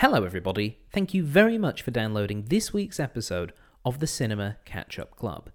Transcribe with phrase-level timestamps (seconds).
[0.00, 0.78] Hello, everybody.
[0.92, 3.52] Thank you very much for downloading this week's episode
[3.84, 5.50] of the Cinema Catch Up Club.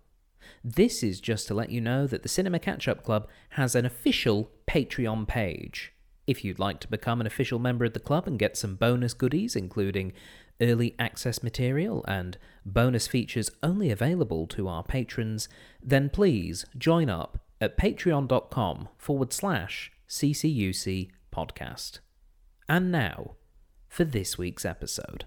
[0.61, 3.85] This is just to let you know that the Cinema Catch Up Club has an
[3.85, 5.93] official Patreon page.
[6.27, 9.13] If you'd like to become an official member of the club and get some bonus
[9.13, 10.11] goodies, including
[10.59, 15.47] early access material and bonus features only available to our patrons,
[15.81, 21.99] then please join up at patreon.com forward slash CCUC podcast.
[22.67, 23.37] And now
[23.93, 25.25] for this week's episode.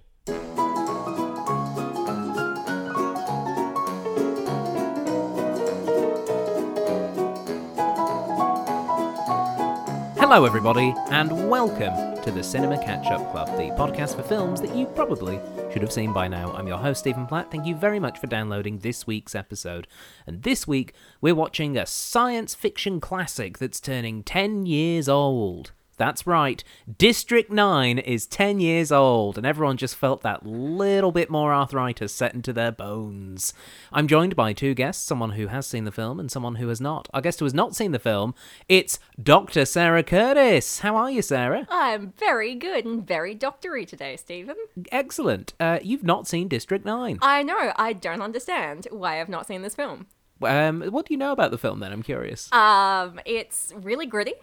[10.19, 14.75] Hello, everybody, and welcome to the Cinema Catch Up Club, the podcast for films that
[14.75, 15.39] you probably
[15.73, 16.53] should have seen by now.
[16.55, 17.53] I'm your host, Stephen Platt.
[17.53, 19.87] Thank you very much for downloading this week's episode.
[20.27, 25.71] And this week, we're watching a science fiction classic that's turning 10 years old.
[25.99, 26.63] That's right,
[26.99, 32.13] District 9 is 10 years old, and everyone just felt that little bit more arthritis
[32.13, 33.55] set into their bones.
[33.93, 36.83] I'm joined by two guests, someone who has seen the film and someone who has
[36.83, 37.09] not.
[37.15, 38.35] Our guest who has not seen the film,
[38.69, 39.65] it's Dr.
[39.65, 40.81] Sarah Courtis.
[40.81, 41.67] How are you, Sarah?
[41.71, 44.57] I'm very good and very doctory today, Stephen.
[44.93, 45.55] Excellent.
[45.59, 47.19] Uh, you've not seen District 9.
[47.23, 50.07] I know, I don't understand why I've not seen this film.
[50.43, 51.93] Um, what do you know about the film then?
[51.93, 52.53] I'm curious.
[52.53, 54.35] Um, it's really gritty,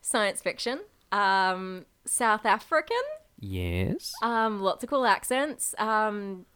[0.00, 0.80] science fiction,
[1.12, 2.96] um, South African,
[3.38, 4.12] yes.
[4.22, 5.74] um, lots of cool accents.
[5.78, 6.46] Um,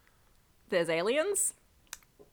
[0.69, 1.55] there's aliens.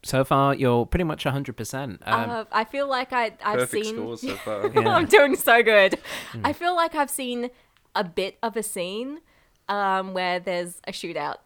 [0.04, 1.84] So far, you're pretty much 100%.
[1.84, 3.96] Um, uh, I feel like I, I've Perfect seen.
[3.96, 4.68] scores so far.
[4.68, 4.88] Yeah.
[4.88, 5.98] I'm doing so good.
[6.32, 6.46] Hmm.
[6.46, 7.50] I feel like I've seen
[7.96, 9.20] a bit of a scene
[9.68, 11.38] um, where there's a shootout.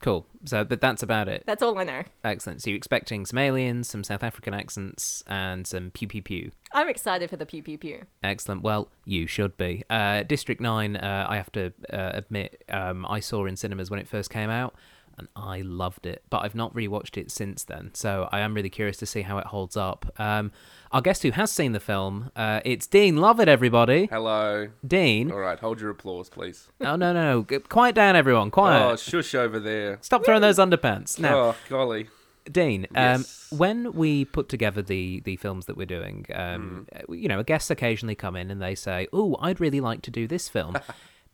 [0.00, 0.26] Cool.
[0.44, 1.44] So, but that's about it.
[1.46, 2.02] That's all I know.
[2.24, 2.62] Excellent.
[2.62, 6.52] So you're expecting some aliens, some South African accents, and some pew pew pew.
[6.72, 8.04] I'm excited for the pew pew pew.
[8.22, 8.62] Excellent.
[8.62, 9.84] Well, you should be.
[9.90, 14.00] Uh, District 9, uh, I have to uh, admit, um, I saw in cinemas when
[14.00, 14.74] it first came out,
[15.18, 16.22] and I loved it.
[16.30, 19.38] But I've not rewatched it since then, so I am really curious to see how
[19.38, 20.06] it holds up.
[20.18, 20.52] Um,
[20.92, 24.06] our guest who has seen the film, uh, it's Dean Lovatt, everybody.
[24.06, 24.68] Hello.
[24.86, 25.30] Dean.
[25.30, 26.68] All right, hold your applause, please.
[26.80, 27.58] Oh, no, no, no.
[27.68, 28.50] Quiet down, everyone.
[28.50, 28.82] Quiet.
[28.92, 29.98] Oh, shush over there.
[30.00, 31.18] Stop throwing those underpants.
[31.18, 32.08] Now, Oh, golly.
[32.50, 33.52] Dean, um, Yes.
[33.54, 37.70] when we put together the the films that we're doing, um, uh, you know, guests
[37.70, 40.78] occasionally come in and they say, "Oh, I'd really like to do this film."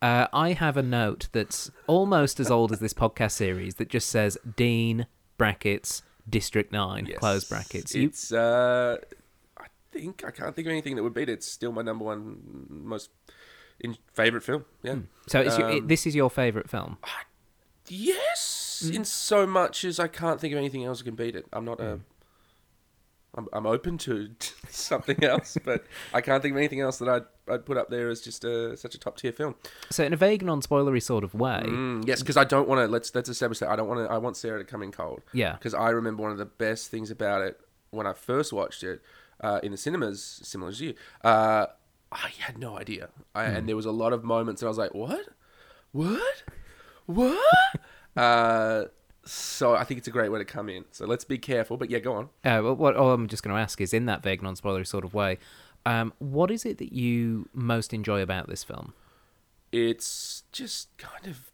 [0.05, 4.09] uh, I have a note that's almost as old as this podcast series that just
[4.11, 5.07] says Dean
[5.39, 7.19] brackets District Nine Yes.
[7.19, 7.95] close brackets.
[7.95, 8.97] You, It's, uh,
[9.59, 11.33] I think, I can't think of anything that would beat it.
[11.35, 13.11] It's still my number one most
[13.81, 14.65] in favorite film.
[14.83, 14.97] Yeah.
[15.27, 16.99] so it's your, it, um, this is your favorite film.
[17.89, 18.95] Yes, Mm-hmm.
[18.97, 21.47] in so much as I can't think of anything else that can beat it.
[21.53, 22.01] I'm not a.
[23.37, 24.31] I'm, I'm open to
[24.69, 28.09] something else, but I can't think of anything else that I'd, I'd put up there
[28.09, 29.57] as just a, such a top tier film.
[29.91, 32.87] So in a vague, non-spoilery sort of way, Mm, yes, because I don't want to.
[32.87, 34.13] Let's let's establish that I don't want to.
[34.13, 35.23] I want Sarah to come in cold.
[35.33, 35.53] Yeah.
[35.55, 39.03] Because I remember one of the best things about it when I first watched it
[39.41, 40.95] uh, in the cinemas, similar to you.
[41.23, 41.67] Uh,
[42.13, 44.79] I had no idea, I, and there was a lot of moments, and I was
[44.79, 45.27] like, "What?
[45.93, 46.45] What?
[47.07, 47.45] What?"
[48.17, 48.85] uh,
[49.25, 50.85] so I think it's a great way to come in.
[50.91, 51.77] So let's be careful.
[51.77, 52.25] But yeah, go on.
[52.45, 55.05] Uh, well, what all I'm just going to ask is, in that vague, non-spoilery sort
[55.05, 55.39] of way,
[55.87, 58.95] um, what is it that you most enjoy about this film?
[59.75, 61.51] it's just kind of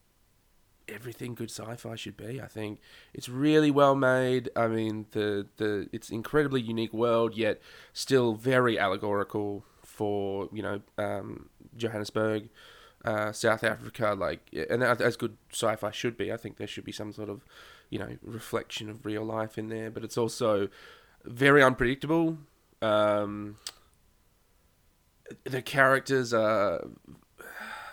[0.86, 2.40] everything good sci-fi should be.
[2.40, 2.80] I think
[3.14, 4.50] it's really well made.
[4.54, 7.60] I mean, the the it's incredibly unique world, yet
[7.94, 12.50] still very allegorical for you know um, Johannesburg,
[13.04, 14.14] uh, South Africa.
[14.18, 16.32] Like, and as good sci-fi should be.
[16.32, 17.44] I think there should be some sort of
[17.88, 20.68] you know reflection of real life in there, but it's also
[21.24, 22.38] very unpredictable.
[22.82, 23.56] Um,
[25.44, 26.88] the characters are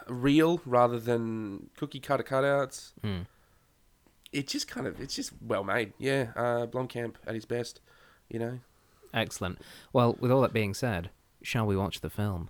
[0.07, 2.93] real rather than cookie cutter cutouts.
[3.01, 3.21] Hmm.
[4.31, 5.93] It just kind of it's just well made.
[5.97, 7.81] Yeah, uh, Blomkamp at his best.
[8.29, 8.59] You know.
[9.13, 9.59] Excellent.
[9.93, 11.09] Well, with all that being said,
[11.41, 12.49] shall we watch the film?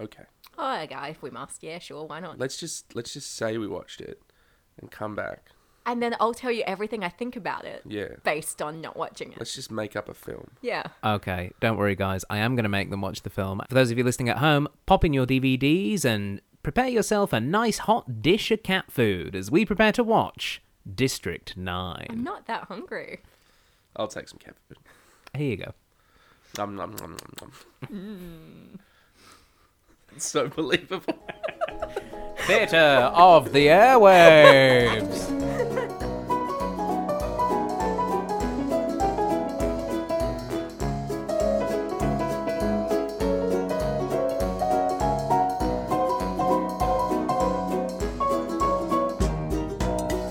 [0.00, 0.24] Okay,
[0.58, 2.38] Oh, okay, if we must, yeah, sure, why not?
[2.38, 4.20] let's just let's just say we watched it
[4.80, 5.50] and come back.
[5.88, 9.30] And then I'll tell you everything I think about it Yeah, based on not watching
[9.32, 9.38] it.
[9.38, 10.50] let's just make up a film.
[10.60, 10.82] Yeah.
[11.04, 12.24] Okay, don't worry, guys.
[12.28, 13.62] I am going to make them watch the film.
[13.68, 17.38] For those of you listening at home, pop in your DVDs and prepare yourself a
[17.40, 20.60] nice hot dish of cat food as we prepare to watch
[20.92, 22.06] District 9.
[22.10, 23.20] I'm not that hungry.
[23.94, 24.78] I'll take some cat food.
[25.36, 25.72] Here you go.
[26.58, 27.52] Nom, nom, nom, nom, nom.
[27.92, 28.78] Mm.
[30.16, 31.14] It's so believable.
[32.46, 35.26] Theatre of the Airwaves.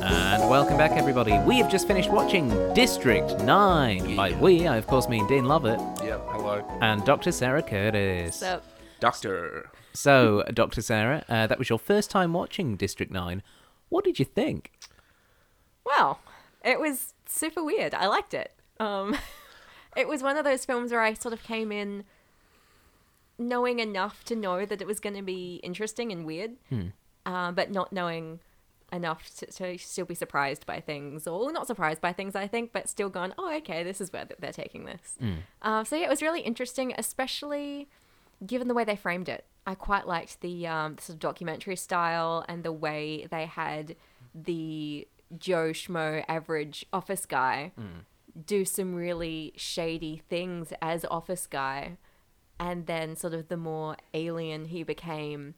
[0.07, 1.38] And Welcome back, everybody.
[1.39, 4.15] We have just finished watching District 9.
[4.15, 6.63] By we, I of course mean Dean Lovatt Yeah, hello.
[6.81, 7.31] and Dr.
[7.31, 8.33] Sarah Courtis.
[8.33, 8.61] So,
[9.00, 9.69] Doctor.
[9.94, 10.81] So, Dr.
[10.81, 13.42] Sarah, uh, that was your first time watching District 9.
[13.89, 14.71] What did you think?
[15.86, 16.19] well,
[16.63, 17.94] it was super weird.
[17.94, 18.51] I liked it.
[18.80, 19.15] Um,
[19.95, 22.03] it was one of those films where I sort of came in
[23.38, 26.51] knowing enough to know that it was going to be interesting and weird,
[27.25, 28.39] uh, but not knowing
[28.91, 32.71] enough to, to still be surprised by things, or not surprised by things, I think,
[32.71, 35.18] but still gone, oh, okay, this is where they're taking this.
[35.62, 37.89] Uh, so yeah, it was really interesting, especially
[38.45, 39.45] given the way they framed it.
[39.67, 43.95] I quite liked the, um, sort of documentary style and the way they had
[44.33, 47.71] the Joe Schmo average office guy
[48.45, 51.97] do some really shady things as office guy,
[52.59, 55.55] and then sort of the more alien he became,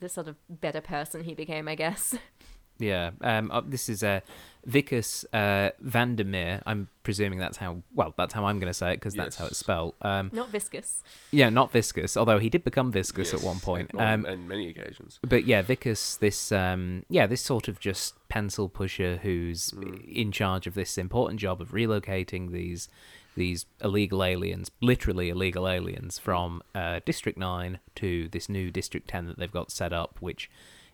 [0.00, 2.14] the sort of better person he became, I guess.
[2.80, 4.20] Yeah, um, uh, this is uh,
[4.68, 6.62] Wikus uh, van de Merwe.
[6.66, 9.46] I'm presuming that's how, well, that's how I'm going to say it because that's how
[9.46, 9.94] it's spelled.
[10.02, 11.02] Um, Not viscous.
[11.30, 13.90] yeah, not viscous, although he did become viscous at Yes, one point.
[13.94, 15.18] On, Um, on many occasions.
[15.22, 19.72] but yeah, Wikus, this um, yeah, this sort of just pencil pusher who's
[20.06, 22.88] in charge of this important job of relocating these
[23.36, 29.26] these illegal aliens, literally illegal aliens, from uh, District Nine to this new District Ten
[29.26, 30.50] that they've got set up, which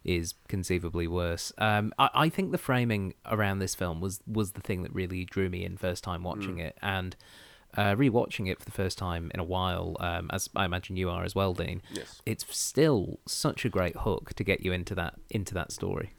[0.06, 1.52] is conceivably worse.
[1.58, 5.24] Um, I, I think the framing around this film was was the thing that really
[5.24, 7.16] drew me in first time watching it, and
[7.76, 11.10] uh, rewatching it for the first time in a while, um, as I imagine you
[11.10, 11.82] are as well, Dean.
[11.92, 12.22] Yes.
[12.24, 16.12] It's still such a great hook to get you into that into that story.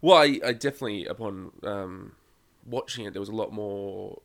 [0.00, 2.12] Well, I, I definitely, upon um,
[2.64, 4.20] watching it, there was a lot more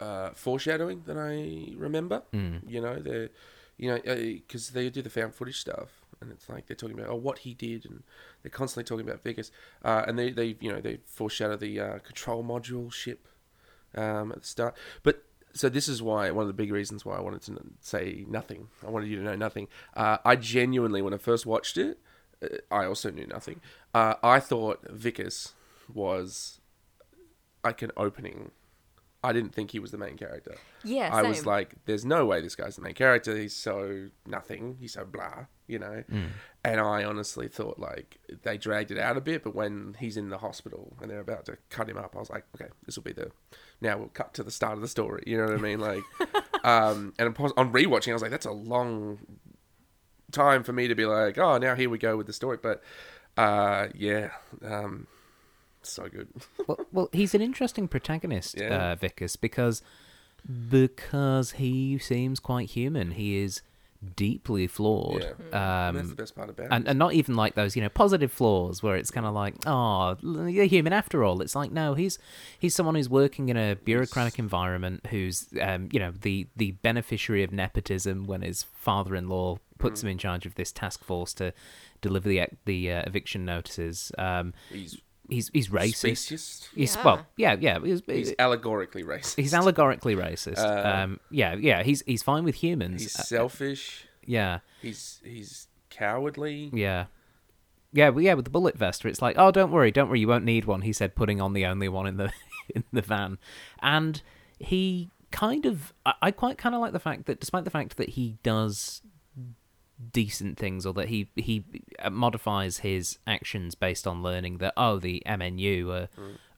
[0.00, 2.22] uh, foreshadowing than I remember.
[2.32, 2.68] Mm.
[2.68, 3.30] You know, the,
[3.76, 7.10] you know, because they do the found footage stuff, and it's like they're talking about
[7.10, 8.02] oh what he did, and
[8.42, 9.50] they're constantly talking about Wikus,
[9.84, 13.28] uh, and they they you know they foreshadow the uh, control module ship
[13.94, 15.24] um, at the start, but.
[15.54, 18.68] So this is why one of the big reasons why I wanted to say nothing.
[18.86, 19.68] I wanted you to know nothing.
[19.94, 21.98] Uh, I genuinely, when I first watched it,
[22.42, 23.60] uh, I also knew nothing.
[23.92, 25.52] Uh, I thought Wikus
[25.92, 26.60] was
[27.62, 28.52] like an opening.
[29.24, 30.56] I didn't think he was the main character.
[30.82, 33.36] Yeah, I was like, "There's no way this guy's the main character.
[33.36, 34.76] He's so nothing.
[34.80, 36.02] He's so blah, you know."
[36.64, 40.28] And I honestly thought like they dragged it out a bit, but when he's in
[40.28, 43.04] the hospital and they're about to cut him up, I was like, "Okay, this will
[43.04, 43.30] be the
[43.80, 45.78] now we'll cut to the start of the story." You know what I mean?
[45.80, 46.02] Like,
[46.64, 49.20] um, and upon- on rewatching, I was like, "That's a long
[50.32, 52.82] time for me to be like, oh, now here we go with the story." But
[53.36, 54.30] uh, yeah,
[54.64, 55.06] um,
[55.90, 56.28] so good.
[56.66, 58.92] well, well, he's an interesting protagonist, Yeah.
[58.92, 59.82] uh, Wikus, because
[60.70, 63.12] because he seems quite human.
[63.12, 63.62] He is
[64.16, 65.22] deeply flawed.
[65.22, 65.28] Yeah.
[65.38, 66.90] And that's Um, the best part about and, it.
[66.90, 70.16] and not even like those, you know, positive flaws where it's kind of like, oh,
[70.48, 71.40] you're human after all.
[71.40, 72.18] It's like, no, he's
[72.58, 77.44] he's someone who's working in a bureaucratic environment, who's, um, you know, the the beneficiary
[77.44, 81.52] of nepotism when his father-in-law puts him in charge of this task force to
[82.00, 84.10] deliver the the uh, eviction notices.
[84.18, 85.96] Um, He's he's he's racist.
[86.16, 86.68] specious.
[86.74, 87.02] He's Yeah.
[87.04, 87.78] well, yeah, yeah.
[87.80, 89.36] He's, He's allegorically racist.
[89.36, 90.58] he's allegorically racist.
[90.58, 91.82] Uh, um, yeah, yeah.
[91.82, 93.02] He's he's fine with humans.
[93.02, 94.04] He's Uh, selfish.
[94.24, 96.70] yeah, He's he's cowardly.
[96.72, 97.06] yeah,
[97.92, 98.10] yeah.
[98.10, 100.44] But yeah, with the bullet vest, it's like, oh, don't worry, don't worry, you won't
[100.44, 100.82] need one.
[100.82, 102.32] He said, putting on the only one in the
[102.74, 103.38] in the van,
[103.80, 104.22] and
[104.58, 107.96] he kind of, I, I quite kind of like the fact that, despite the fact
[107.96, 109.02] that he does
[110.12, 111.64] decent things or that he he
[111.98, 116.08] uh, modifies his actions based on learning that oh the MNU are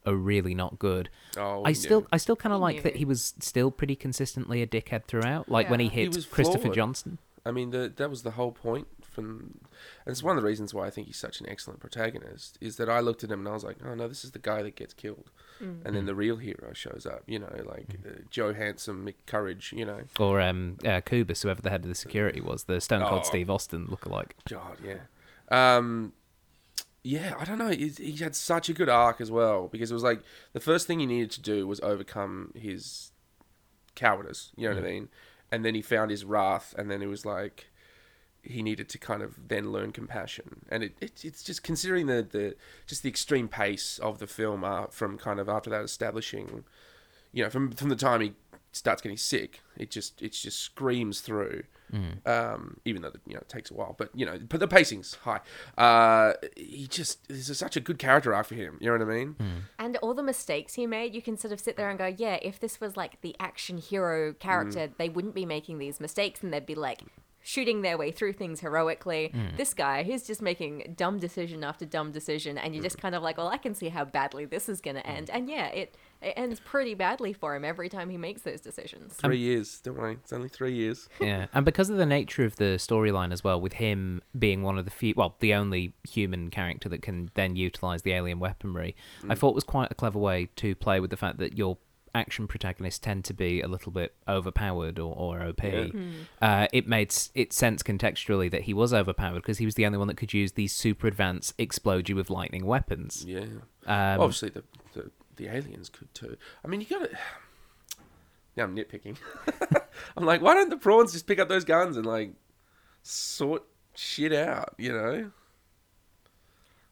[0.06, 1.08] are really not good.
[1.36, 2.08] Oh, I he still knew.
[2.12, 5.50] I still kind of He like that he was still pretty consistently a dickhead throughout.
[5.50, 5.92] Like when he Yeah.
[5.92, 6.74] He hit Christopher flawed.
[6.74, 7.18] Johnson.
[7.46, 8.86] I mean, the, that was the whole point.
[9.14, 9.58] From,
[10.04, 12.58] and it's one of the reasons why I think he's such an excellent protagonist.
[12.60, 14.38] Is that I looked at him and I was like, oh no, this is the
[14.38, 15.30] guy that gets killed,
[15.60, 17.22] and then the real hero shows up.
[17.26, 19.72] You know, like uh, Joe Handsome, Mick Courage.
[19.76, 23.06] You know, Or um, uh, Koobus, whoever the head of the security was, the Stone
[23.08, 23.28] Cold Oh.
[23.28, 24.32] Steve Austin lookalike.
[24.48, 25.76] God, yeah.
[25.76, 26.12] Um,
[27.02, 27.68] yeah, I don't know.
[27.68, 30.22] He, he had such a good arc as well because it was like
[30.54, 33.12] the first thing he needed to do was overcome his
[33.94, 34.50] cowardice.
[34.56, 35.08] You know what I mean?
[35.52, 37.68] And then he found his wrath, and then it was like
[38.44, 40.64] he needed to kind of then learn compassion.
[40.68, 42.54] And it, it it's just considering the, the
[42.86, 46.64] just the extreme pace of the film uh, from kind of after that establishing,
[47.32, 48.32] you know, from from the time he
[48.72, 51.64] starts getting sick, it just it just screams through.
[52.26, 55.14] Um, even though you know it takes a while, but you know, but the pacing's
[55.22, 55.38] high.
[55.78, 58.78] Uh, he just this is such a good character arc for him.
[58.80, 59.36] You know what I mean?
[59.78, 62.38] And all the mistakes he made, you can sort of sit there and go, yeah,
[62.42, 64.96] if this was like the action hero character, Mm.
[64.98, 67.02] they wouldn't be making these mistakes and they'd be like
[67.44, 69.30] shooting their way through things heroically.
[69.32, 69.56] Mm.
[69.58, 73.22] This guy, he's just making dumb decision after dumb decision, and you're just kind of
[73.22, 75.16] like, well, I can see how badly this is going to mm.
[75.16, 75.30] end.
[75.30, 79.12] And yeah, it it ends pretty badly for him every time he makes those decisions.
[79.12, 79.78] Three um, years.
[79.80, 80.14] Don't worry.
[80.14, 81.06] It's only three years.
[81.20, 84.78] yeah, and because of the nature of the storyline as well, with him being one
[84.78, 88.96] of the few, well, the only human character that can then utilize the alien weaponry,
[89.22, 89.38] I mm.
[89.38, 91.76] thought was quite a clever way to play with the fact that your
[92.14, 95.62] action protagonists tend to be a little bit overpowered or, or OP.
[95.62, 95.86] Yeah.
[96.40, 99.84] Uh, it made s- it sense contextually that he was overpowered because he was the
[99.86, 103.24] only one that could use these super advanced explode you with lightning weapons.
[103.26, 103.40] Yeah.
[103.86, 104.62] Um, Obviously, the,
[104.94, 106.36] the the aliens could too.
[106.64, 107.18] I mean, you got to.
[108.56, 109.16] Now I'm nitpicking.
[110.16, 112.34] I'm like, why don't the prawns just pick up those guns and like
[113.02, 113.64] sort
[113.96, 114.74] shit out?
[114.78, 115.30] You know?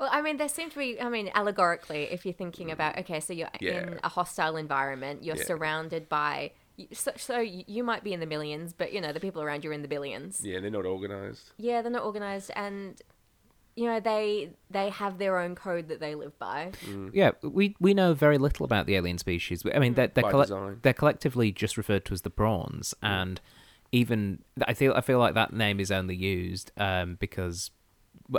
[0.02, 2.72] Well, I mean, there seem to be, I mean, allegorically, if you're thinking mm.
[2.72, 3.82] about, okay, so you're Yeah.
[3.82, 5.44] in a hostile environment, you're Yeah.
[5.44, 6.50] surrounded by,
[6.92, 9.62] so, so you you might be in the millions, but, you know, the people around
[9.62, 10.44] you are in the billions.
[10.44, 11.52] Yeah, they're not organized.
[11.56, 13.00] Yeah, they're not organized, and,
[13.76, 16.72] you know, they they have their own code that they live by.
[16.84, 17.10] Mm.
[17.14, 19.62] Yeah, we we know very little about the alien species.
[19.72, 19.96] I mean, mm.
[19.96, 20.78] they're they're, By colle- design.
[20.82, 23.40] they're collectively just referred to as the prawns, and
[23.92, 27.81] even I feel I feel like that name is only used um, because, well,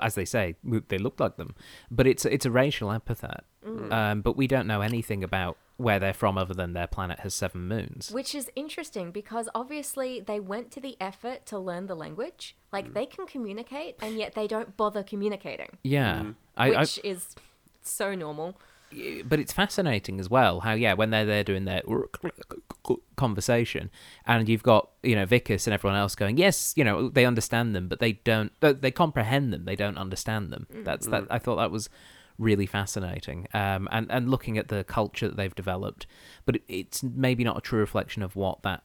[0.02, 0.56] as they say,
[0.88, 1.56] they look like them.
[1.92, 3.44] But it's it's a racial epithet.
[3.66, 3.92] Mm.
[3.92, 7.34] Um, but we don't know anything about where they're from other than their planet has
[7.34, 8.12] seven moons.
[8.12, 12.56] Which is interesting because obviously they went to the effort to learn the language.
[12.72, 12.94] Like, mm.
[12.94, 16.36] they can communicate, and yet they don't bother communicating, Yeah, mm.
[16.56, 17.36] I, I, which is
[17.82, 18.60] so normal.
[19.26, 21.82] But it's fascinating as well how yeah when they're there doing their
[23.16, 23.90] conversation
[24.26, 27.76] and you've got you know Wikus and everyone else going yes you know they understand
[27.76, 30.68] them but they don't they- they comprehend them they don't understand them.
[30.74, 30.86] Mm.
[30.86, 31.28] That's that mm.
[31.30, 31.90] I thought that was
[32.40, 36.08] really fascinating um and and looking at the culture that they've developed
[36.46, 38.84] but it, it's maybe not a true reflection of what that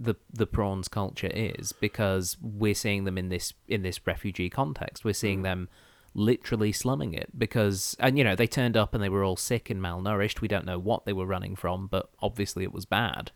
[0.00, 5.04] the the prawns culture is because we're seeing them in this in this refugee context.
[5.04, 5.44] We're seeing mm.
[5.44, 5.68] them
[6.12, 9.70] literally slumming it because and you know they turned up and they were all sick
[9.70, 10.40] and malnourished.
[10.40, 13.32] We don't know what they were running from but obviously it was bad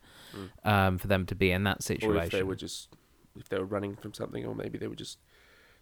[0.64, 2.88] um, for them to be in that Or situation if they were just
[3.38, 5.18] if they were running from something, or maybe they were just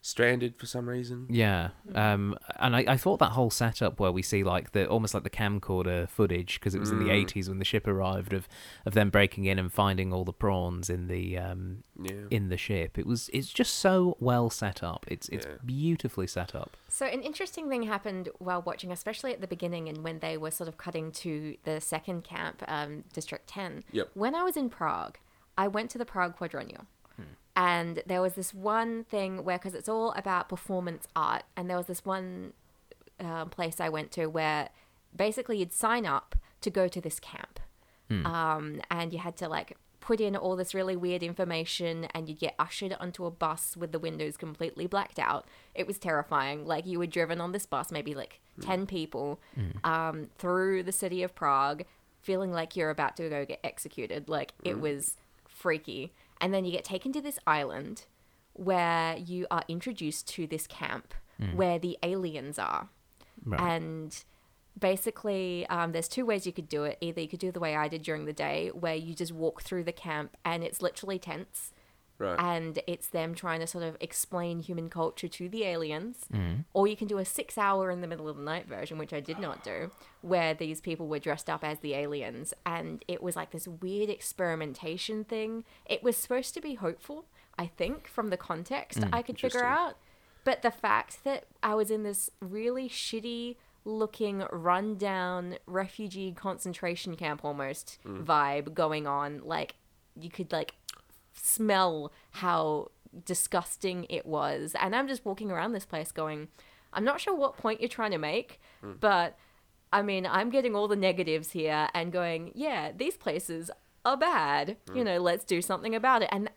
[0.05, 1.27] stranded for some reason.
[1.31, 5.15] Yeah, um, and I, I thought that whole setup where we see like the almost
[5.15, 7.13] like the camcorder footage because it was in the Mm.
[7.23, 8.49] eighties when the ship arrived of
[8.85, 12.25] of them breaking in and finding all the prawns in the um, Yeah.
[12.31, 12.99] in the ship.
[12.99, 15.07] It was it's just so well set up.
[15.09, 15.53] It's it's Yeah.
[15.65, 16.77] beautifully set up.
[16.89, 20.51] So an interesting thing happened while watching, especially at the beginning and when they were
[20.51, 23.85] sort of cutting to the second camp, um, District 10.
[23.93, 24.11] Yep.
[24.15, 25.17] When I was in Prague,
[25.57, 26.87] I went to the Prague Quadrennial.
[27.55, 31.77] And there was this one thing where, because it's all about performance art, and there
[31.77, 32.55] was this one
[33.21, 34.71] um, place I went to where
[35.15, 37.61] basically you'd sign up to go to this camp.
[38.27, 42.41] Um, and you had to like put in all this really weird information and you'd
[42.41, 45.47] get ushered onto a bus with the windows completely blacked out.
[45.75, 46.67] It was terrifying.
[46.67, 49.41] Like you were driven on this bus, maybe like 10 people,
[49.85, 51.85] um, through the city of Prague,
[52.21, 54.29] feeling like you're about to go get executed.
[54.29, 55.17] Like it was
[55.49, 56.13] freaky.
[56.43, 58.05] And then you get taken to this island
[58.53, 61.15] where you are introduced to this camp
[61.55, 62.89] where the aliens are.
[63.45, 63.61] Right.
[63.61, 64.25] And
[64.79, 66.99] basically, um, there's two ways you could do it.
[67.01, 69.63] Either you could do the way I did during the day, where you just walk
[69.63, 71.73] through the camp and it's literally tents
[72.23, 72.39] Right.
[72.39, 76.27] and it's them trying to sort of explain human culture to the aliens.
[76.33, 76.65] Mm.
[76.73, 79.13] Or you can do a six hour in the middle of the night version, which
[79.13, 82.55] I did not do, where these people were dressed up as the aliens.
[82.65, 85.65] And it was like this weird experimentation thing.
[85.87, 87.27] It was supposed to be hopeful,
[87.59, 89.97] I think, from the context Mm, I could figure out.
[90.45, 97.45] But the fact that I was in this really shitty looking, rundown refugee concentration camp
[97.45, 98.25] almost Mm.
[98.25, 99.75] vibe going on, like,
[100.15, 100.75] you could, like,
[101.35, 102.91] smell how
[103.25, 104.75] disgusting it was.
[104.81, 106.49] And I'm just walking around this place going,
[106.93, 108.93] I'm not sure what point you're trying to make, hmm.
[109.01, 109.39] but
[109.93, 113.71] I mean, I'm getting all the negatives here and going, yeah, these places
[114.05, 114.77] are bad.
[114.89, 114.99] Hmm.
[114.99, 116.29] You know, let's do something about it.
[116.33, 116.51] And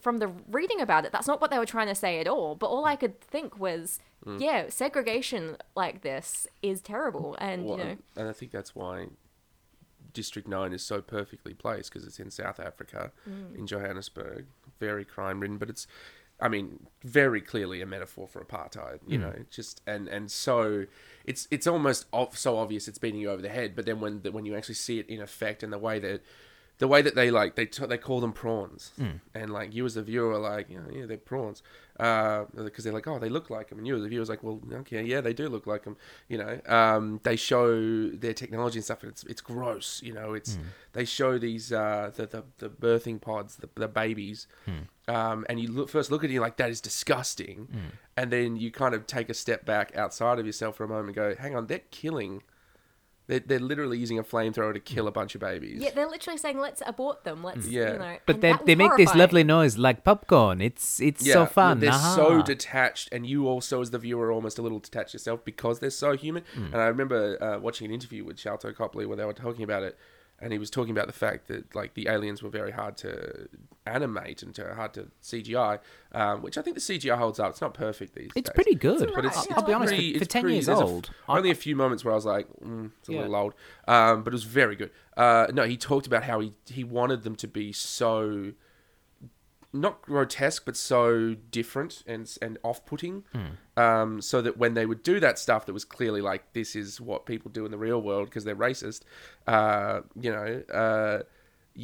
[0.00, 2.54] from the reading about it, that's not what they were trying to say at all.
[2.54, 3.00] But all I hmm.
[3.00, 4.00] could think was,
[4.38, 7.36] yeah, segregation like this is terrible.
[7.40, 9.08] And, Well, you know, and- and I think that's why
[10.18, 13.56] District 9 is so perfectly placed because it's in South Africa, Mm.
[13.58, 14.46] in Johannesburg.
[14.80, 15.86] Very crime ridden, but it's,
[16.40, 20.86] I mean, very clearly a metaphor for apartheid, you know, just, and, and so
[21.24, 24.22] it's, it's almost ov- so obvious it's beating you over the head, but then when,
[24.22, 26.20] the, when you actually see it in effect and the way that
[26.78, 29.16] the way that they like they t- they call them prawns, Hmm.
[29.34, 31.60] and like you as a viewer are like, you know, yeah, they're prawns,
[31.98, 34.60] because they're like, oh, they look like them, and you as a viewer's like, well,
[34.72, 35.96] okay, yeah, they do look like them,
[36.28, 36.60] you know.
[36.66, 40.34] Um, they show their technology and stuff, and it's it's gross, you know.
[40.34, 40.58] It's
[40.92, 44.46] they show these uh, the, the the birthing pods, the, the babies,
[45.08, 47.68] um, and you look first look at it, you're like, that is disgusting,
[48.16, 51.08] and then you kind of take a step back outside of yourself for a moment
[51.08, 52.42] and go, hang on, they're killing.
[53.28, 55.82] They're, they're literally using a flamethrower to kill a bunch of babies.
[55.82, 57.44] Yeah, they're literally saying, "Let's abort them.
[57.44, 57.92] Let's, Yeah.
[57.92, 60.62] you know." But they they make this lovely noise like popcorn.
[60.62, 61.80] It's it's so fun.
[61.80, 62.16] They're Aha.
[62.16, 65.78] so detached, and you also, as the viewer, are almost a little detached yourself because
[65.78, 66.42] they're so human.
[66.54, 66.72] Hmm.
[66.72, 69.82] And I remember uh, watching an interview with Sharlto Copley where they were talking about
[69.82, 69.98] it,
[70.40, 73.48] and he was talking about the fact that like the aliens were very hard to
[73.86, 75.78] animate and to, hard to CGI,
[76.12, 77.50] um, which I think the CGI holds up.
[77.50, 78.32] It's not perfect these days.
[78.36, 78.54] It's days.
[78.54, 79.10] pretty good.
[79.14, 79.92] But it's, Right, it's I'll be honest.
[79.94, 82.04] pretty- for, for ten pretty- years there's a f- old, I- only a few moments
[82.04, 83.20] where I was like, mm, it's a Yeah.
[83.20, 83.54] little old.
[83.88, 84.90] Um, but it was very good.
[85.16, 88.52] Uh, no, he talked about how he, he wanted them to be so
[89.72, 93.24] not grotesque, but so different and and off putting,
[93.78, 97.00] um, so that when they would do that stuff, that was clearly like this is
[97.00, 99.02] what people do in the real world because they're racist.
[99.46, 100.62] Uh, you know.
[100.72, 101.22] Uh,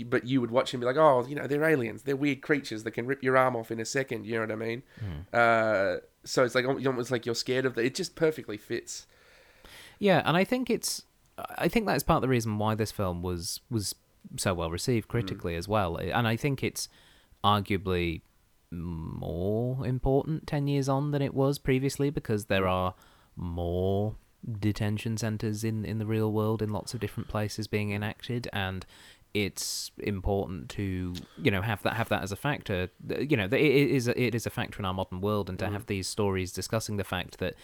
[0.06, 2.02] but you would watch him be like, oh, you know, they're aliens.
[2.02, 4.26] They're weird creatures that can rip your arm off in a second.
[4.26, 4.82] You know what I mean?
[5.32, 7.84] Uh, so it's like almost like you're scared of the.
[7.84, 9.06] It just perfectly fits.
[10.00, 11.04] Yeah, and I think it's
[11.56, 13.94] I think that's part of the reason why this film was was
[14.36, 15.96] so well received critically as well.
[15.96, 16.88] And I think it's
[17.44, 18.22] arguably
[18.80, 22.94] more important 10 years on than it was previously because there are
[23.36, 24.16] more
[24.60, 28.84] detention centers in in the real world in lots of different places being enacted and
[29.34, 31.12] it's important to
[31.42, 32.88] you know have that have that as a factor.
[33.06, 35.58] You know it it is a, it is a factor in our modern world and
[35.58, 35.86] to have mm.
[35.86, 37.54] these stories discussing the fact that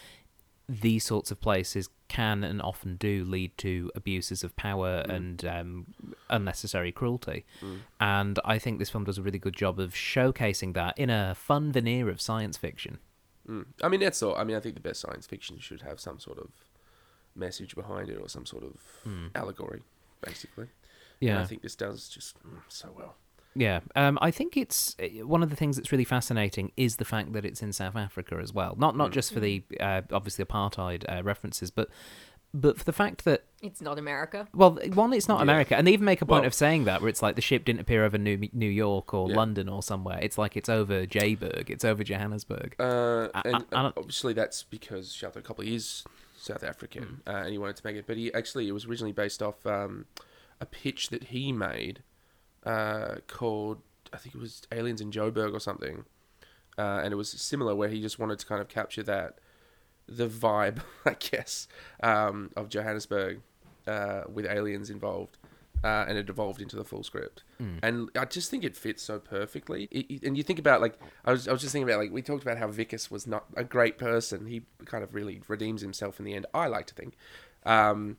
[0.69, 5.93] these sorts of places can and often do lead to abuses of power and um,
[6.29, 7.45] unnecessary cruelty.
[7.99, 11.35] And I think this film does a really good job of showcasing that in a
[11.35, 12.99] fun veneer of science fiction.
[13.47, 13.65] Mm.
[13.83, 14.35] I mean, that's all.
[14.35, 16.49] I mean, I think the best science fiction should have some sort of
[17.35, 19.81] message behind it or some sort of allegory,
[20.21, 20.67] basically.
[21.19, 21.41] And Yeah.
[21.41, 23.15] I think this does just mm, so well.
[23.55, 27.05] Yeah, um, I think it's uh, one of the things that's really fascinating is the
[27.05, 28.75] fact that it's in South Africa as well.
[28.77, 31.89] Not not just for the uh, obviously apartheid uh, references, but
[32.53, 34.45] but for the fact that It's not America.
[34.53, 35.43] well, one, it's not Yeah.
[35.43, 37.41] America, and they even make a point Well- of saying that, where it's like the
[37.41, 39.35] ship didn't appear over New New York or Yeah.
[39.37, 40.19] London or somewhere.
[40.21, 42.75] It's like it's over Jayburg, it's over Johannesburg.
[42.79, 46.03] Uh, I- and I- I obviously, that's because Sharlto Copley is
[46.37, 47.29] South African, Hmm.
[47.29, 48.05] uh, and he wanted to make it.
[48.07, 50.05] But he actually, it was originally based off um,
[50.59, 52.03] a pitch that he made
[52.65, 53.81] uh, called,
[54.13, 56.05] I think it was Aliens in Joburg or something,
[56.77, 59.39] uh, and it was similar where he just wanted to kind of capture that
[60.07, 61.67] the vibe, I guess,
[62.03, 63.41] um, of Johannesburg
[63.87, 65.37] uh, with aliens involved.
[65.83, 67.41] Uh, and it evolved into the full script,
[67.81, 69.87] and I just think it fits so perfectly.
[69.89, 70.93] It, it- and you think about like
[71.25, 73.45] I was, I was just thinking about like we talked about how Wikus was not
[73.55, 74.45] a great person.
[74.45, 76.45] He kind of really redeems himself in the end.
[76.53, 77.15] I like to think,
[77.65, 78.17] um,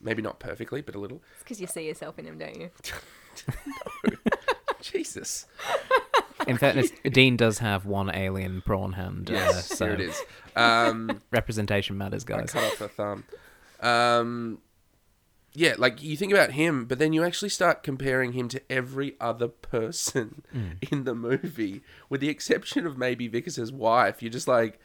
[0.00, 1.20] maybe not perfectly, but a little.
[1.34, 2.70] It's because you see yourself in him, don't you?
[4.80, 5.46] Jesus,
[6.46, 9.30] In fairness, Dean does have one alien prawn hand.
[9.30, 10.20] uh, yes, so here it is.
[10.56, 12.50] Um, representation matters, I guys.
[12.50, 13.24] cut off the thumb.
[13.80, 14.58] Um,
[15.54, 19.14] yeah, like you think about him, but then you actually start comparing him to every
[19.20, 20.42] other person
[20.90, 24.20] in the movie, with the exception of maybe Wikus' wife.
[24.22, 24.80] You're just like,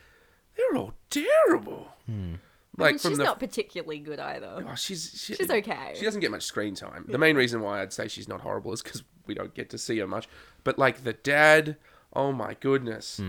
[0.56, 1.88] they're all terrible.
[2.08, 2.38] I
[2.78, 4.64] Like mean, from she's the not particularly good either.
[4.70, 5.94] Oh, she's she, She's okay.
[5.96, 7.06] She doesn't get much screen time.
[7.08, 9.78] The main reason why I'd say she's not horrible is because we don't get to
[9.78, 10.28] see her much.
[10.64, 11.78] But like the dad,
[12.14, 13.20] oh my goodness.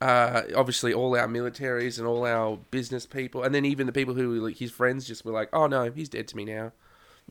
[0.00, 4.14] Uh, obviously, all our militaries and all our business people, and then even the people
[4.14, 6.72] who like his friends just were like, "Oh no, he's dead to me now."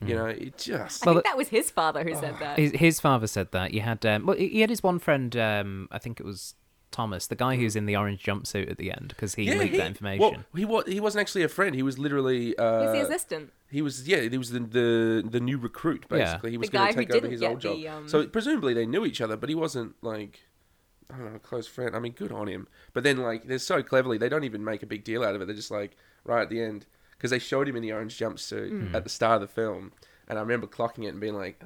[0.03, 2.57] You know, it just I Well, think that was his father who said that.
[2.57, 3.73] His, his father said that.
[3.73, 5.35] You had um, well, he had his one friend.
[5.37, 6.55] Um, I think it was
[6.91, 9.87] Thomas, the guy who's in the orange jumpsuit at the end, because he leaked that
[9.87, 10.21] information.
[10.21, 11.73] Well, he was he wasn't actually a friend.
[11.75, 12.57] He was literally.
[12.57, 13.51] Uh, He's the assistant.
[13.69, 16.17] He was yeah, he was the the, the new recruit Yeah.
[16.17, 16.51] basically.
[16.51, 17.77] He was The going guy to who take over didn't his get old job.
[17.77, 20.41] the, um, So presumably they knew each other, but he wasn't like
[21.13, 21.95] I don't know, a close friend.
[21.95, 22.67] I mean, good on him.
[22.93, 25.41] But then like they're so cleverly, they don't even make a big deal out of
[25.41, 25.45] it.
[25.45, 26.85] They're just like right at the end
[27.17, 28.93] because they showed him in the orange jumpsuit Mm.
[28.95, 29.91] at the start of the film,
[30.27, 31.61] and I remember clocking it and being like,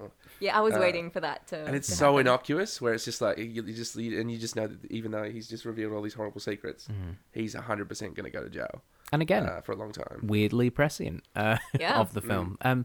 [0.00, 0.10] oh.
[0.40, 1.64] Yeah, I was Uh, waiting for that to.
[1.64, 2.20] And it's to so happen.
[2.20, 5.24] innocuous, where it's just like you, you just and you just know that even though
[5.24, 6.88] he's just revealed all these horrible secrets,
[7.32, 10.20] he's hundred percent going to go to jail and again, uh, for a long time.
[10.24, 11.94] weirdly prescient uh, Yeah.
[12.00, 12.58] of the film.
[12.62, 12.84] Um,